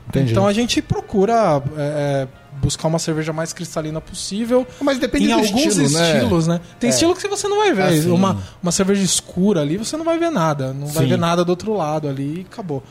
[0.08, 0.32] Entendi.
[0.32, 2.28] Então a gente procura é, é,
[2.60, 4.66] buscar uma cerveja mais cristalina possível.
[4.80, 6.12] Mas depende em do alguns estilo, né?
[6.12, 6.60] estilos, né?
[6.78, 6.92] Tem É.
[6.92, 7.82] estilo que você não vai ver.
[7.82, 8.10] Ah, sim.
[8.10, 10.72] uma, uma cerveja escura ali, você não vai ver nada.
[10.72, 11.10] Não vai Sim.
[11.10, 12.82] ver nada do outro lado ali e acabou.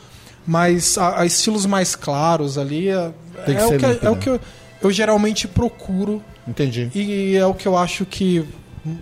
[0.46, 3.10] Mas a, a estilos mais claros ali é,
[3.46, 4.40] Tem que é o, que, é o que eu,
[4.82, 6.90] eu geralmente procuro Entendi.
[6.94, 8.46] e é o que eu acho que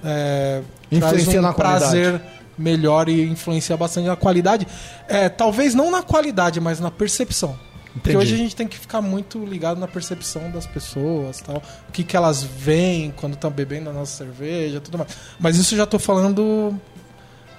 [0.04, 1.80] é, traz Influencia um na qualidade.
[1.90, 2.20] prazer
[2.56, 4.66] melhor e influencia bastante na qualidade.
[5.08, 7.58] É, talvez não na qualidade, mas na percepção.
[7.94, 8.16] Porque Entendi.
[8.16, 12.02] hoje a gente tem que ficar muito ligado na percepção das pessoas, tal, o que,
[12.02, 15.10] que elas veem quando estão bebendo a nossa cerveja, tudo mais.
[15.38, 16.74] Mas isso já estou falando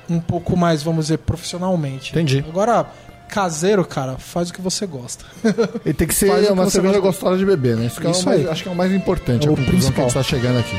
[0.09, 2.11] um pouco mais, vamos dizer, profissionalmente.
[2.11, 2.43] Entendi.
[2.47, 2.87] Agora,
[3.33, 5.25] caseiro, cara, faz o que você gosta.
[5.83, 7.07] E tem que ser uma que cerveja gosta.
[7.07, 7.87] gostosa de beber, né?
[7.87, 9.63] Isso, que é Isso é mais, acho que é o mais importante, é o tá
[9.63, 10.75] principal que está chegando aqui.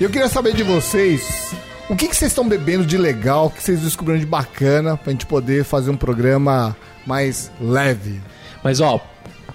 [0.00, 1.54] E eu queria saber de vocês
[1.88, 5.12] o que, que vocês estão bebendo de legal, o que vocês descobriram de bacana, pra
[5.12, 8.20] gente poder fazer um programa mais leve.
[8.64, 9.00] Mas ó,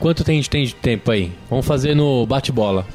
[0.01, 1.31] quanto tem, tem de tempo aí?
[1.49, 2.85] Vamos fazer no bate-bola.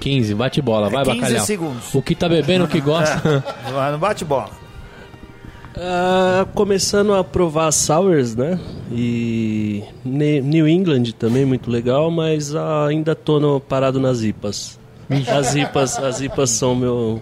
[0.00, 1.46] 15, bate-bola, vai 15 bacalhau.
[1.46, 1.94] segundos.
[1.94, 3.42] O que tá bebendo, o que gosta.
[3.72, 4.50] Vai no bate-bola.
[5.78, 8.58] Ah, começando a provar sours, né?
[8.90, 14.78] E Ne- New England também muito legal, mas ainda tô no- parado nas IPAs.
[15.28, 17.20] As IPAs, as IPAs são meu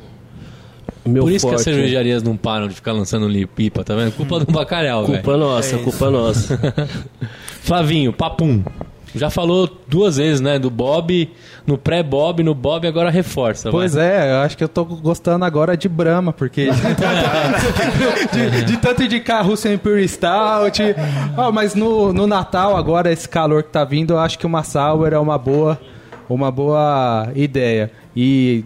[1.05, 1.75] meu Por isso que as forte.
[1.75, 4.13] cervejarias não param de ficar lançando pipa, tá vendo?
[4.13, 5.23] Culpa do bacalhau, velho.
[5.23, 6.59] Culpa nossa, culpa nossa.
[7.61, 8.63] Flavinho, papum.
[9.15, 10.59] Já falou duas vezes, né?
[10.59, 11.31] Do Bob,
[11.67, 13.71] no pré-Bob, no Bob, agora reforça.
[13.71, 16.69] Pois é, eu acho que eu tô gostando agora de Brahma, porque
[18.33, 20.83] de, de tanto indicar Russian Imperial Stout.
[21.37, 24.63] Ó, mas no, no Natal, agora, esse calor que tá vindo, eu acho que uma
[24.65, 25.79] sour é uma boa,
[26.29, 27.91] uma boa ideia.
[28.17, 28.65] E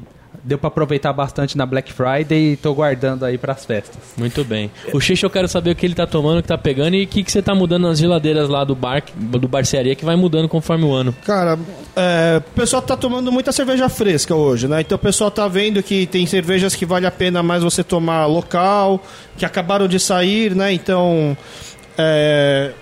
[0.48, 3.98] deu pra aproveitar bastante na Black Friday e tô guardando aí pras festas.
[4.16, 4.70] Muito bem.
[4.94, 7.04] O Xixi, eu quero saber o que ele tá tomando, o que tá pegando e
[7.04, 10.16] o que, que você tá mudando nas geladeiras lá do bar, do barcearia, que vai
[10.16, 11.14] mudando conforme o ano.
[11.24, 11.58] Cara,
[11.94, 14.80] é, o pessoal tá tomando muita cerveja fresca hoje, né?
[14.80, 18.24] Então o pessoal tá vendo que tem cervejas que vale a pena mais você tomar
[18.24, 19.02] local,
[19.36, 20.72] que acabaram de sair, né?
[20.72, 21.36] Então,
[21.98, 22.72] é,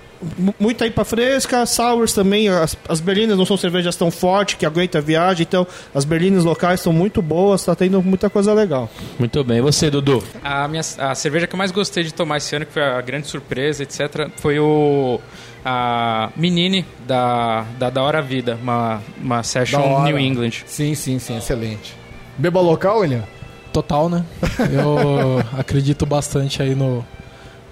[0.59, 4.99] muita IPA fresca, sours também, as, as berlinas não são cervejas tão fortes que aguenta
[4.99, 8.91] a viagem, então as berlinas locais são muito boas, tá tendo muita coisa legal.
[9.19, 9.59] Muito bem.
[9.59, 10.23] E você, Dudu?
[10.43, 13.01] A, minha, a cerveja que eu mais gostei de tomar esse ano, que foi a
[13.01, 15.21] grande surpresa, etc., foi o
[15.69, 20.05] a Menine da, da Da Hora Vida, uma, uma session.
[20.05, 20.63] New England.
[20.65, 21.93] Sim, sim, sim, excelente.
[22.39, 23.25] Beba local, William?
[23.73, 24.25] Total, né?
[24.71, 27.05] Eu acredito bastante aí no,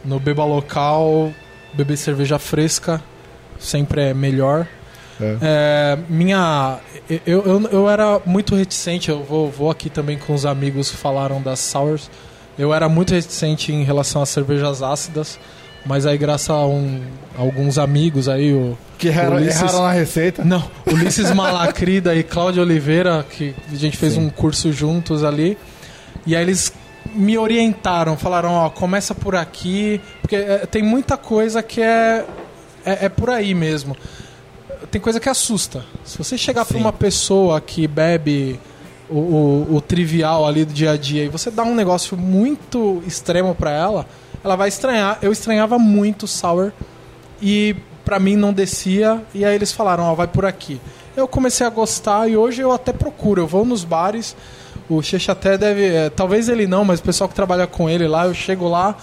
[0.04, 1.32] no beba local,
[1.76, 3.02] beber cerveja fresca
[3.58, 4.66] sempre é melhor.
[5.20, 5.36] É.
[5.42, 6.78] É, minha.
[7.26, 10.96] Eu, eu, eu era muito reticente, eu vou, vou aqui também com os amigos que
[10.96, 12.10] falaram das sours.
[12.58, 15.38] Eu era muito reticente em relação às cervejas ácidas,
[15.86, 17.00] mas aí, graças a um-
[17.38, 18.76] alguns amigos aí, o.
[18.98, 20.44] Que erraram, Ulisses- erraram na receita.
[20.44, 25.56] Não, Ulisses Malacrida e Cláudio Oliveira, que a gente fez um curso juntos ali.
[26.26, 26.72] E aí eles
[27.14, 32.24] me orientaram, falaram, ó, começa por aqui, porque é, tem muita coisa que é,
[32.84, 33.96] é, é por aí mesmo.
[34.90, 35.84] Tem coisa que assusta.
[36.04, 38.60] Se você chegar pra uma pessoa que bebe
[39.08, 43.02] o, o- o trivial ali do dia a dia e você dá um negócio muito
[43.06, 44.06] extremo pra ela,
[44.42, 45.18] ela vai estranhar.
[45.22, 46.70] Eu estranhava muito sour
[47.40, 47.74] e
[48.04, 50.80] pra mim não descia e aí eles falaram, ó, vai por aqui.
[51.16, 54.36] Eu comecei a gostar e hoje eu até procuro, eu vou nos bares,
[54.88, 58.06] o Cheche até deve, é, talvez ele não, mas o pessoal que trabalha com ele
[58.06, 58.96] lá, eu chego lá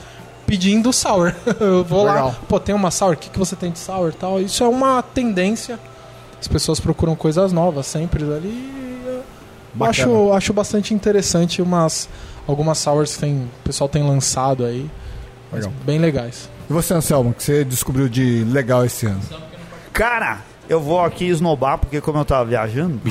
[0.45, 1.33] pedindo sour.
[1.59, 2.35] eu vou lá, Legal.
[2.47, 4.39] pô, tem uma sour, o que, que você tem de sour e tal.
[4.39, 5.79] Isso é uma tendência.
[6.39, 9.13] As pessoas procuram coisas novas sempre ali.
[9.79, 12.09] acho, acho bastante interessante umas
[12.47, 14.89] algumas sours que tem, o pessoal tem lançado aí.
[15.53, 15.71] Legal.
[15.85, 16.49] Bem legais.
[16.69, 19.21] E você, Anselmo, que você descobriu de legal esse ano?
[19.91, 20.39] Cara,
[20.71, 23.01] eu vou aqui esnobar, porque como eu tava viajando.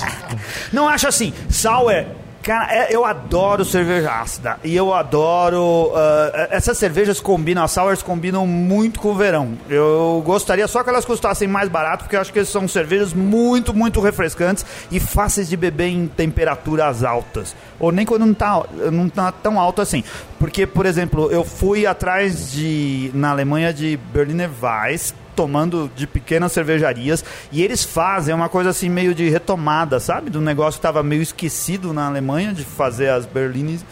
[0.70, 2.04] não acho assim, sour.
[2.42, 4.58] Cara, é- eu adoro cerveja ácida.
[4.64, 5.92] E eu adoro.
[5.94, 9.56] ah, essas cervejas combinam, as sours combinam muito com o verão.
[9.68, 13.72] Eu gostaria só que elas custassem mais barato, porque eu acho que são cervejas muito,
[13.72, 17.54] muito refrescantes e fáceis de beber em temperaturas altas.
[17.78, 20.04] Ou nem quando não tá, não tá tão alto assim.
[20.38, 23.10] Porque, por exemplo, eu fui atrás de.
[23.14, 28.90] na Alemanha de Berliner Weiss tomando de pequenas cervejarias e eles fazem uma coisa assim
[28.90, 30.28] meio de retomada, sabe?
[30.28, 33.82] Do negócio que estava meio esquecido na Alemanha de fazer as Berlines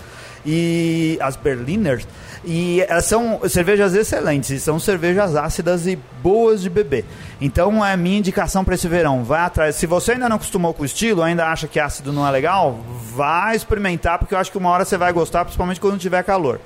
[0.45, 2.07] e as Berliners
[2.45, 7.07] e elas são cervejas excelentes e são cervejas ácidas e boas de beber.
[7.41, 9.25] Então é minha indicação para esse verão.
[9.25, 9.75] Vai atrás.
[9.77, 12.79] Se você ainda não acostumou com o estilo, ainda acha que ácido não é legal,
[13.15, 16.61] vai experimentar porque eu acho que uma hora você vai gostar, principalmente quando tiver calor.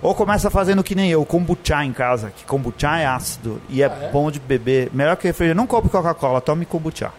[0.00, 3.88] Ou começa fazendo que nem eu, kombucha em casa, que kombucha é ácido e é,
[4.12, 4.90] bom de beber.
[4.92, 5.56] Melhor que refrigerante.
[5.56, 7.10] Não compre Coca-Cola, tome kombucha.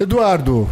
[0.00, 0.68] Eduardo,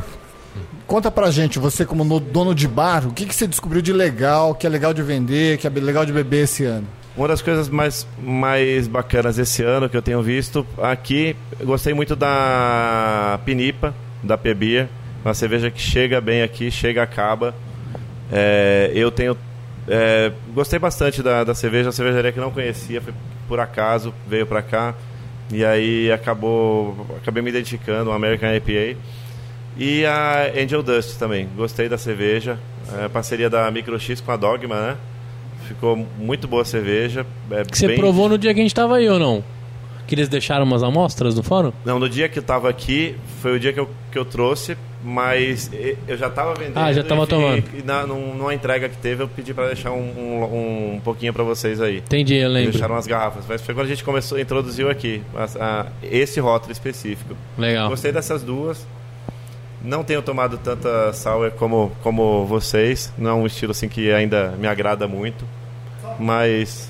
[0.86, 3.92] conta pra gente, você como no- dono de bar, o que, que você descobriu de
[3.92, 6.86] legal, que é legal de vender, que é legal de beber esse ano?
[7.14, 11.92] Uma das coisas mais, mais bacanas esse ano que eu tenho visto aqui, eu gostei
[11.92, 14.88] muito da Pinipa, da Pebia.
[15.22, 17.54] Uma cerveja que chega bem aqui, chega, acaba.
[18.32, 19.36] É, eu tenho.
[19.88, 23.12] É, gostei bastante da, da cerveja, uma cervejaria que não conhecia, foi
[23.48, 24.94] por acaso, veio pra cá.
[25.52, 27.06] E aí acabou.
[27.20, 28.98] Acabei me identificando, uma American IPA.
[29.76, 31.48] E a Angel Dust também.
[31.56, 32.58] Gostei da cerveja.
[32.98, 34.96] É, parceria da Micro X com a Dogma, né?
[35.68, 37.26] Ficou muito boa a cerveja.
[37.50, 39.44] É Que você bem- provou no dia que a gente tava aí ou não?
[40.06, 41.72] Que eles deixaram umas amostras no fórum?
[41.84, 44.76] Não, no dia que eu tava aqui, foi o dia que eu, que eu trouxe.
[45.02, 45.70] Mas
[46.06, 46.76] eu já tava vendendo.
[46.78, 47.64] Ah, já tava e- tomando.
[47.78, 51.32] E na, num- numa entrega que teve, eu pedi pra deixar um, um, um pouquinho
[51.32, 51.98] pra vocês aí.
[51.98, 52.70] Entendi, eu lembro.
[52.72, 53.44] Deixaram umas garrafas.
[53.48, 57.34] Mas foi quando a gente começou, introduziu aqui as- a- esse rótulo específico.
[57.58, 57.88] Legal.
[57.90, 58.86] Gostei dessas duas.
[59.84, 63.12] Não tenho tomado tanta sour como, como vocês.
[63.18, 65.44] Não é um estilo assim que ainda me agrada muito.
[66.20, 66.88] Mas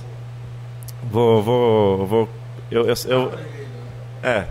[1.11, 1.43] vou.
[1.43, 2.29] vou, vou
[2.71, 3.33] eu, eu, eu-
[4.23, 4.45] é.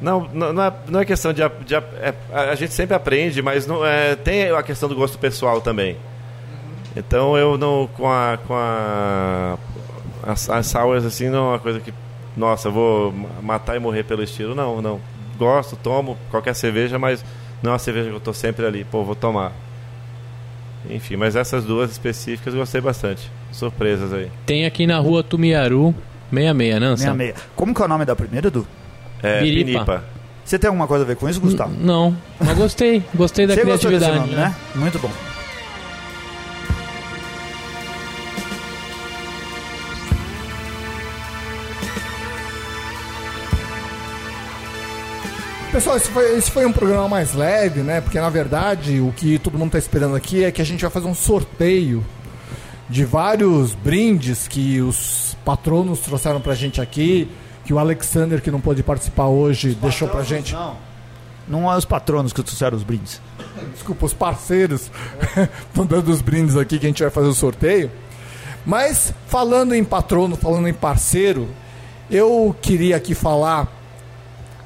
[0.00, 1.42] Não, não, não é, não é questão de.
[1.42, 5.18] a- de é- a gente sempre aprende, mas não, é, tem a questão do gosto
[5.18, 5.96] pessoal também.
[6.96, 7.86] Então eu não.
[7.96, 8.38] Com a.
[8.46, 9.58] Com a
[10.22, 11.92] as, as sours assim não é uma coisa que.
[12.36, 14.54] Nossa, eu vou ma- matar e morrer pelo estilo.
[14.54, 15.00] Não, não.
[15.38, 17.24] Gosto, tomo qualquer cerveja, mas
[17.62, 19.52] não é uma cerveja que eu tô sempre ali, pô, vou tomar.
[20.88, 23.30] Enfim, mas essas duas específicas eu gostei bastante.
[23.52, 24.30] Surpresas aí.
[24.46, 25.94] Tem aqui na rua Tumiaru
[26.32, 26.96] 66, não?
[26.96, 27.34] Meia, meia.
[27.54, 28.66] Como que é o nome da primeira, Edu?
[29.22, 29.70] É, Biripa.
[29.84, 30.04] Pinipa.
[30.44, 31.72] Você tem alguma coisa a ver com isso, Gustavo?
[31.78, 33.02] Não, mas gostei.
[33.14, 34.34] Gostei da Você gostou desse criatividade.
[34.36, 34.56] nome, né?
[34.74, 35.10] Muito bom.
[45.72, 48.00] Pessoal, esse foi, esse foi um programa mais leve, né?
[48.00, 50.90] Porque na verdade o que todo mundo tá esperando aqui é que a gente vai
[50.90, 52.04] fazer um sorteio
[52.88, 57.28] de vários brindes que os patronos trouxeram pra gente aqui,
[57.64, 60.52] que o Alexander, que não pôde participar hoje, deixou pra gente.
[60.52, 60.76] Não.
[61.48, 63.20] Não é os patronos que trouxeram os brindes.
[63.72, 64.90] Desculpa, os parceiros
[65.68, 67.90] estão dando os brindes aqui que a gente vai fazer o sorteio.
[68.64, 71.48] Mas falando em patrono, falando em parceiro,
[72.10, 73.68] eu queria aqui falar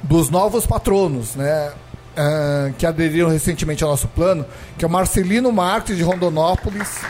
[0.03, 1.73] dos novos patronos, né?
[2.17, 4.45] ah, que aderiram recentemente ao nosso plano,
[4.79, 7.01] que é o Marcelino Marques de Rondonópolis,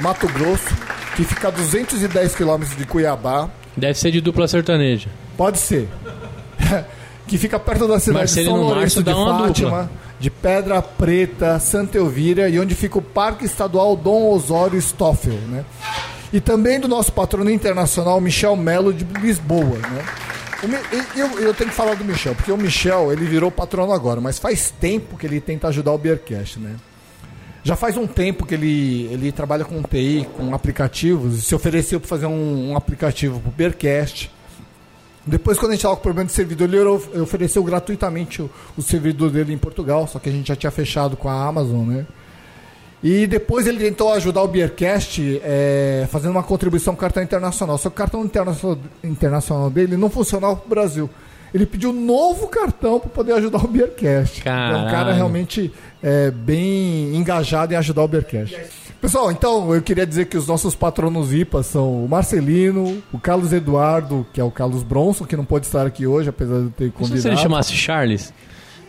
[0.00, 0.74] Mato Grosso,
[1.16, 3.48] que fica a 210 quilômetros de Cuiabá.
[3.76, 5.08] Deve ser de dupla sertaneja.
[5.36, 5.88] Pode ser.
[7.26, 9.90] que fica perto da cidade Marcelino de São Lourenço de Fátima, dupla.
[10.20, 15.64] de Pedra Preta, Santa Elvira e onde fica o Parque Estadual Dom Osório Stoffel, né?
[16.32, 20.04] E também do nosso patrono internacional Michel Melo de Lisboa, né?
[21.16, 24.38] Eu, eu tenho que falar do Michel, porque o Michel, ele virou patrono agora, mas
[24.38, 26.76] faz tempo que ele tenta ajudar o Beercast, né?
[27.64, 31.98] Já faz um tempo que ele, ele trabalha com TI, com aplicativos, e se ofereceu
[31.98, 34.30] para fazer um, um aplicativo para o Beercast.
[35.24, 38.82] Depois, quando a gente estava com problema de servidor, ele of- ofereceu gratuitamente o, o
[38.82, 42.06] servidor dele em Portugal, só que a gente já tinha fechado com a Amazon, né?
[43.04, 47.76] E depois ele tentou ajudar o Beercast é, fazendo uma contribuição com o cartão internacional.
[47.76, 51.10] Só que o cartão internacional, internacional dele não funcionava para o Brasil.
[51.52, 54.42] Ele pediu um novo cartão para poder ajudar o Beercast.
[54.48, 58.54] É um cara realmente é, bem engajado em ajudar o Beercast.
[59.02, 63.52] Pessoal, então eu queria dizer que os nossos patronos IPA são o Marcelino, o Carlos
[63.52, 66.70] Eduardo, que é o Carlos Bronson, que não pode estar aqui hoje, apesar de eu
[66.70, 67.20] ter convidado.
[67.20, 68.32] se ele chamasse Charles.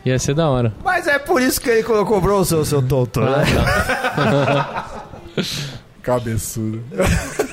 [0.05, 0.72] Ia ser da hora.
[0.84, 3.43] Mas é por isso que ele co- cobrou o seu, seu tonto, né?
[6.03, 6.84] Cabeçudo.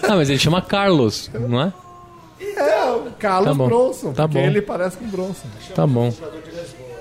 [0.02, 1.72] Ah, mas ele chama Carlos, não é?
[2.56, 3.66] É, o Carlos Tá bom.
[3.68, 4.46] Bronson, Tá porque bom.
[4.46, 5.46] ele parece com o Bronson.
[5.74, 6.12] Tá bom.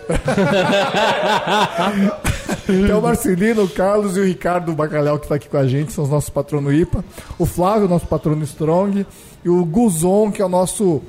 [2.68, 5.91] Então o Marcelino, o Carlos e o Ricardo Bacalhau que está aqui com a gente,
[5.91, 7.03] são os nossos patronos IPA.
[7.39, 9.05] O Flávio, nosso patrono Strong.
[9.43, 11.01] E o Guzon, que é o nosso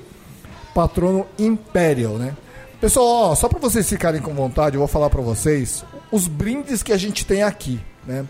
[0.75, 2.35] patrono Imperial, né?
[2.81, 6.83] Pessoal, ó, só para vocês ficarem com vontade, eu vou falar para vocês os brindes
[6.83, 8.25] que a gente tem aqui, né?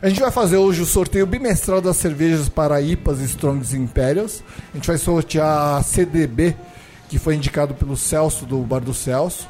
[0.00, 4.44] A gente vai fazer hoje o sorteio bimestral das cervejas para IPAs, Strongs e Imperials.
[4.72, 6.54] A gente vai sortear a CDB,
[7.08, 9.48] que foi indicado pelo Celso, do Bar do Celso.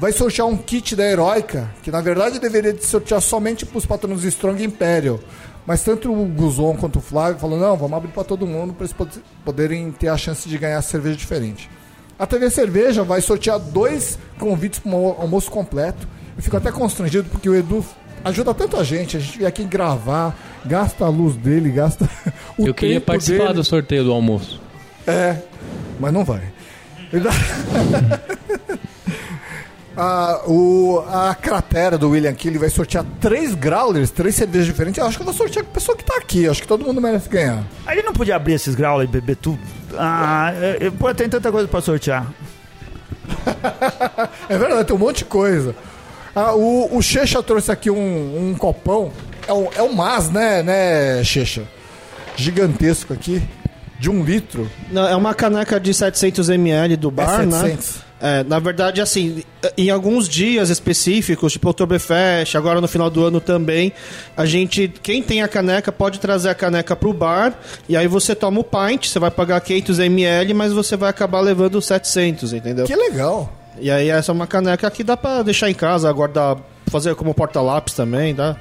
[0.00, 3.84] Vai sortear um kit da Heroica, que na verdade deveria de sortear somente para os
[3.84, 5.20] patronos Strong e Imperial.
[5.66, 8.84] Mas tanto o Guzon quanto o Flávio falaram, não, vamos abrir para todo mundo para
[8.84, 11.68] eles pod- poderem ter a chance de ganhar cerveja diferente.
[12.18, 16.08] A TV Cerveja vai sortear dois convites para um almoço completo.
[16.36, 17.84] Eu fico até constrangido porque o Edu
[18.24, 19.18] ajuda tanto a gente.
[19.18, 20.34] A gente vem aqui gravar,
[20.64, 22.08] gasta a luz dele, gasta
[22.58, 23.54] o Eu queria participar dele.
[23.54, 24.60] do sorteio do almoço.
[25.06, 25.36] É,
[25.98, 26.42] mas não vai.
[30.02, 34.98] A, o, a cratera do William Kelly vai sortear três growlers, três cervejas diferentes.
[34.98, 36.44] Eu acho que eu vou sortear com a pessoa que tá aqui.
[36.44, 37.62] Eu acho que todo mundo merece ganhar.
[37.86, 39.58] Ele não podia abrir esses graus e beber tudo.
[39.98, 42.26] Ah, é, pô, tem tanta coisa pra sortear.
[44.48, 45.74] É verdade, tem um monte de coisa.
[46.34, 49.12] Ah, o, o Checha trouxe aqui um, um copão.
[49.46, 51.64] É um, é um mas, né, né, Checha?
[52.36, 53.42] Gigantesco aqui.
[54.00, 54.68] De um litro.
[54.90, 57.60] Não, é uma caneca de 700ml do bar, é né?
[57.60, 58.10] 700.
[58.22, 59.42] É, na verdade, assim,
[59.78, 63.92] em alguns dias específicos, tipo Oktoberfest, agora no final do ano também,
[64.36, 67.54] a gente, quem tem a caneca pode trazer a caneca pro bar,
[67.88, 71.80] e aí você toma o pint, você vai pagar 500ml, mas você vai acabar levando
[71.80, 72.84] 700, entendeu?
[72.84, 73.50] Que legal.
[73.78, 76.58] E aí essa é uma caneca que dá pra deixar em casa, guardar
[76.90, 78.56] fazer como porta-lápis também, tá?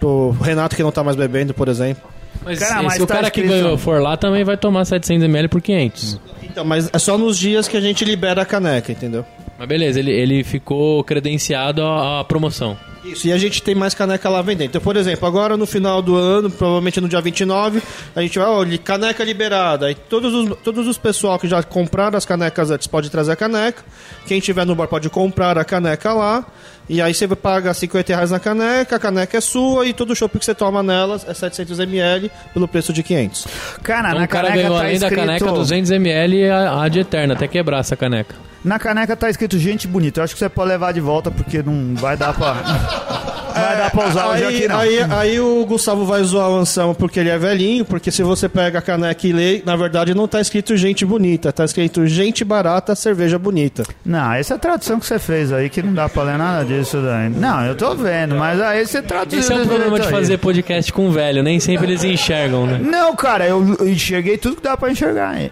[0.00, 2.02] Pro Renato que não tá mais bebendo, por exemplo.
[2.44, 4.82] Mas, Cara, se- mas se o tá cara que ganhou for lá, também vai tomar
[4.84, 6.20] 700ml por 500.
[6.42, 9.24] Então, mas é só nos dias que a gente libera a caneca, entendeu?
[9.58, 12.76] Mas beleza, ele, ele ficou credenciado à, à promoção.
[13.04, 14.68] Isso, e a gente tem mais caneca lá vendendo.
[14.68, 17.82] Então, por exemplo, agora no final do ano, provavelmente no dia 29,
[18.14, 19.86] a gente vai, ó, li- caneca liberada.
[19.86, 23.36] Aí todos os, todos os pessoal que já compraram as canecas antes pode trazer a
[23.36, 23.82] caneca.
[24.26, 26.44] Quem tiver no bar pode comprar a caneca lá.
[26.88, 30.16] E aí você paga 50 reais na caneca, a caneca é sua e todo o
[30.16, 33.46] chopp que você toma nelas é 700ml pelo preço de 500.
[33.82, 35.16] Cara, Então na o cara caneca ganhou tá além escrito...
[35.16, 38.34] da caneca 200ml e a, a de eterna, até quebrar essa caneca.
[38.64, 40.20] Na caneca tá escrito gente bonita.
[40.20, 42.54] Eu acho que você pode levar de volta porque não vai dar pra.
[43.54, 44.78] vai dar pra usar hoje aí, aqui, não.
[44.78, 48.48] Aí, aí o Gustavo vai zoar o Anselmo porque ele é velhinho, porque se você
[48.48, 52.44] pega a caneca e lê, na verdade não tá escrito gente bonita, tá escrito gente
[52.44, 53.84] barata, cerveja bonita.
[54.04, 56.64] Não, essa é a tradução que você fez aí, que não dá pra ler nada
[56.64, 57.28] disso daí.
[57.30, 59.40] Não, eu tô vendo, mas aí você traduziu.
[59.40, 62.78] Esse é o problema de fazer podcast com velho, nem sempre eles enxergam, né?
[62.82, 65.50] Não, cara, eu enxerguei tudo que dá pra enxergar aí.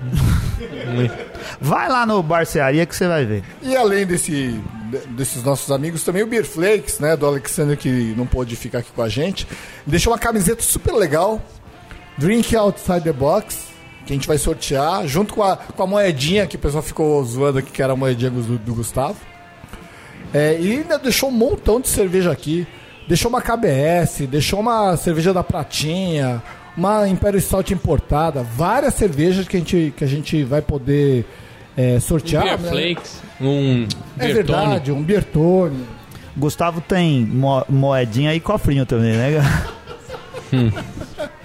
[1.61, 3.43] Vai lá no Barcearia que você vai ver.
[3.63, 4.61] E além desse,
[4.91, 7.17] de- desses nossos amigos, também o Beer Flakes, né?
[7.17, 9.47] Do Alexander, que não pôde ficar aqui com a gente.
[9.87, 11.41] Deixou uma camiseta super legal.
[12.19, 13.67] Drink Outside the Box.
[14.07, 17.25] Que a gente vai sortear, junto com a, com a moedinha que o pessoal ficou
[17.25, 19.17] zoando aqui, que era a moedinha do, do Gustavo.
[20.37, 22.67] É, e ainda deixou um montão de cerveja aqui.
[23.09, 26.43] Deixou uma KBS, deixou uma cerveja da Pratinha,
[26.77, 31.25] uma Imperial Stout importada, várias cervejas que a gente, que a gente vai poder
[31.77, 32.43] é, sortear.
[32.45, 32.69] Beer né?
[32.69, 33.87] Flakes, um
[34.19, 35.85] É verdade, um Bertone.
[36.37, 39.41] Gustavo tem mo- moedinha e cofrinho também, né?
[39.41, 39.77] cara?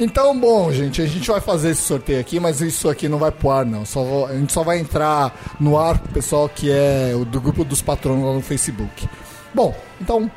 [0.00, 3.32] Então, bom, gente, a gente vai fazer esse sorteio aqui, mas isso aqui não vai
[3.32, 3.84] pro ar, não.
[3.84, 7.82] Só a gente só vai entrar no ar pro pessoal que é do grupo dos
[7.82, 9.08] patronos lá no Facebook.
[9.52, 10.30] Bom, então,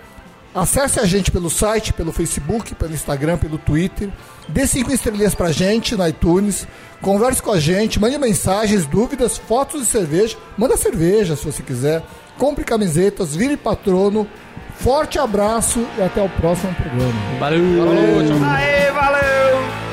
[0.56, 4.10] acesse a gente pelo site, pelo Facebook, pelo Instagram, pelo Twitter.
[4.48, 6.68] Dê cinco estrelinhas pra gente no iTunes.
[7.00, 10.38] Converse com a gente, mande mensagens, dúvidas, fotos de cerveja.
[10.58, 12.04] Manda cerveja se você quiser.
[12.36, 14.28] Compre camisetas, vire patrono.
[14.82, 17.14] Forte abraço e até o próximo programa.
[17.40, 17.86] Valeu!
[17.86, 18.40] valeu.
[18.40, 18.50] valeu.
[18.50, 19.91] Aê, valeu.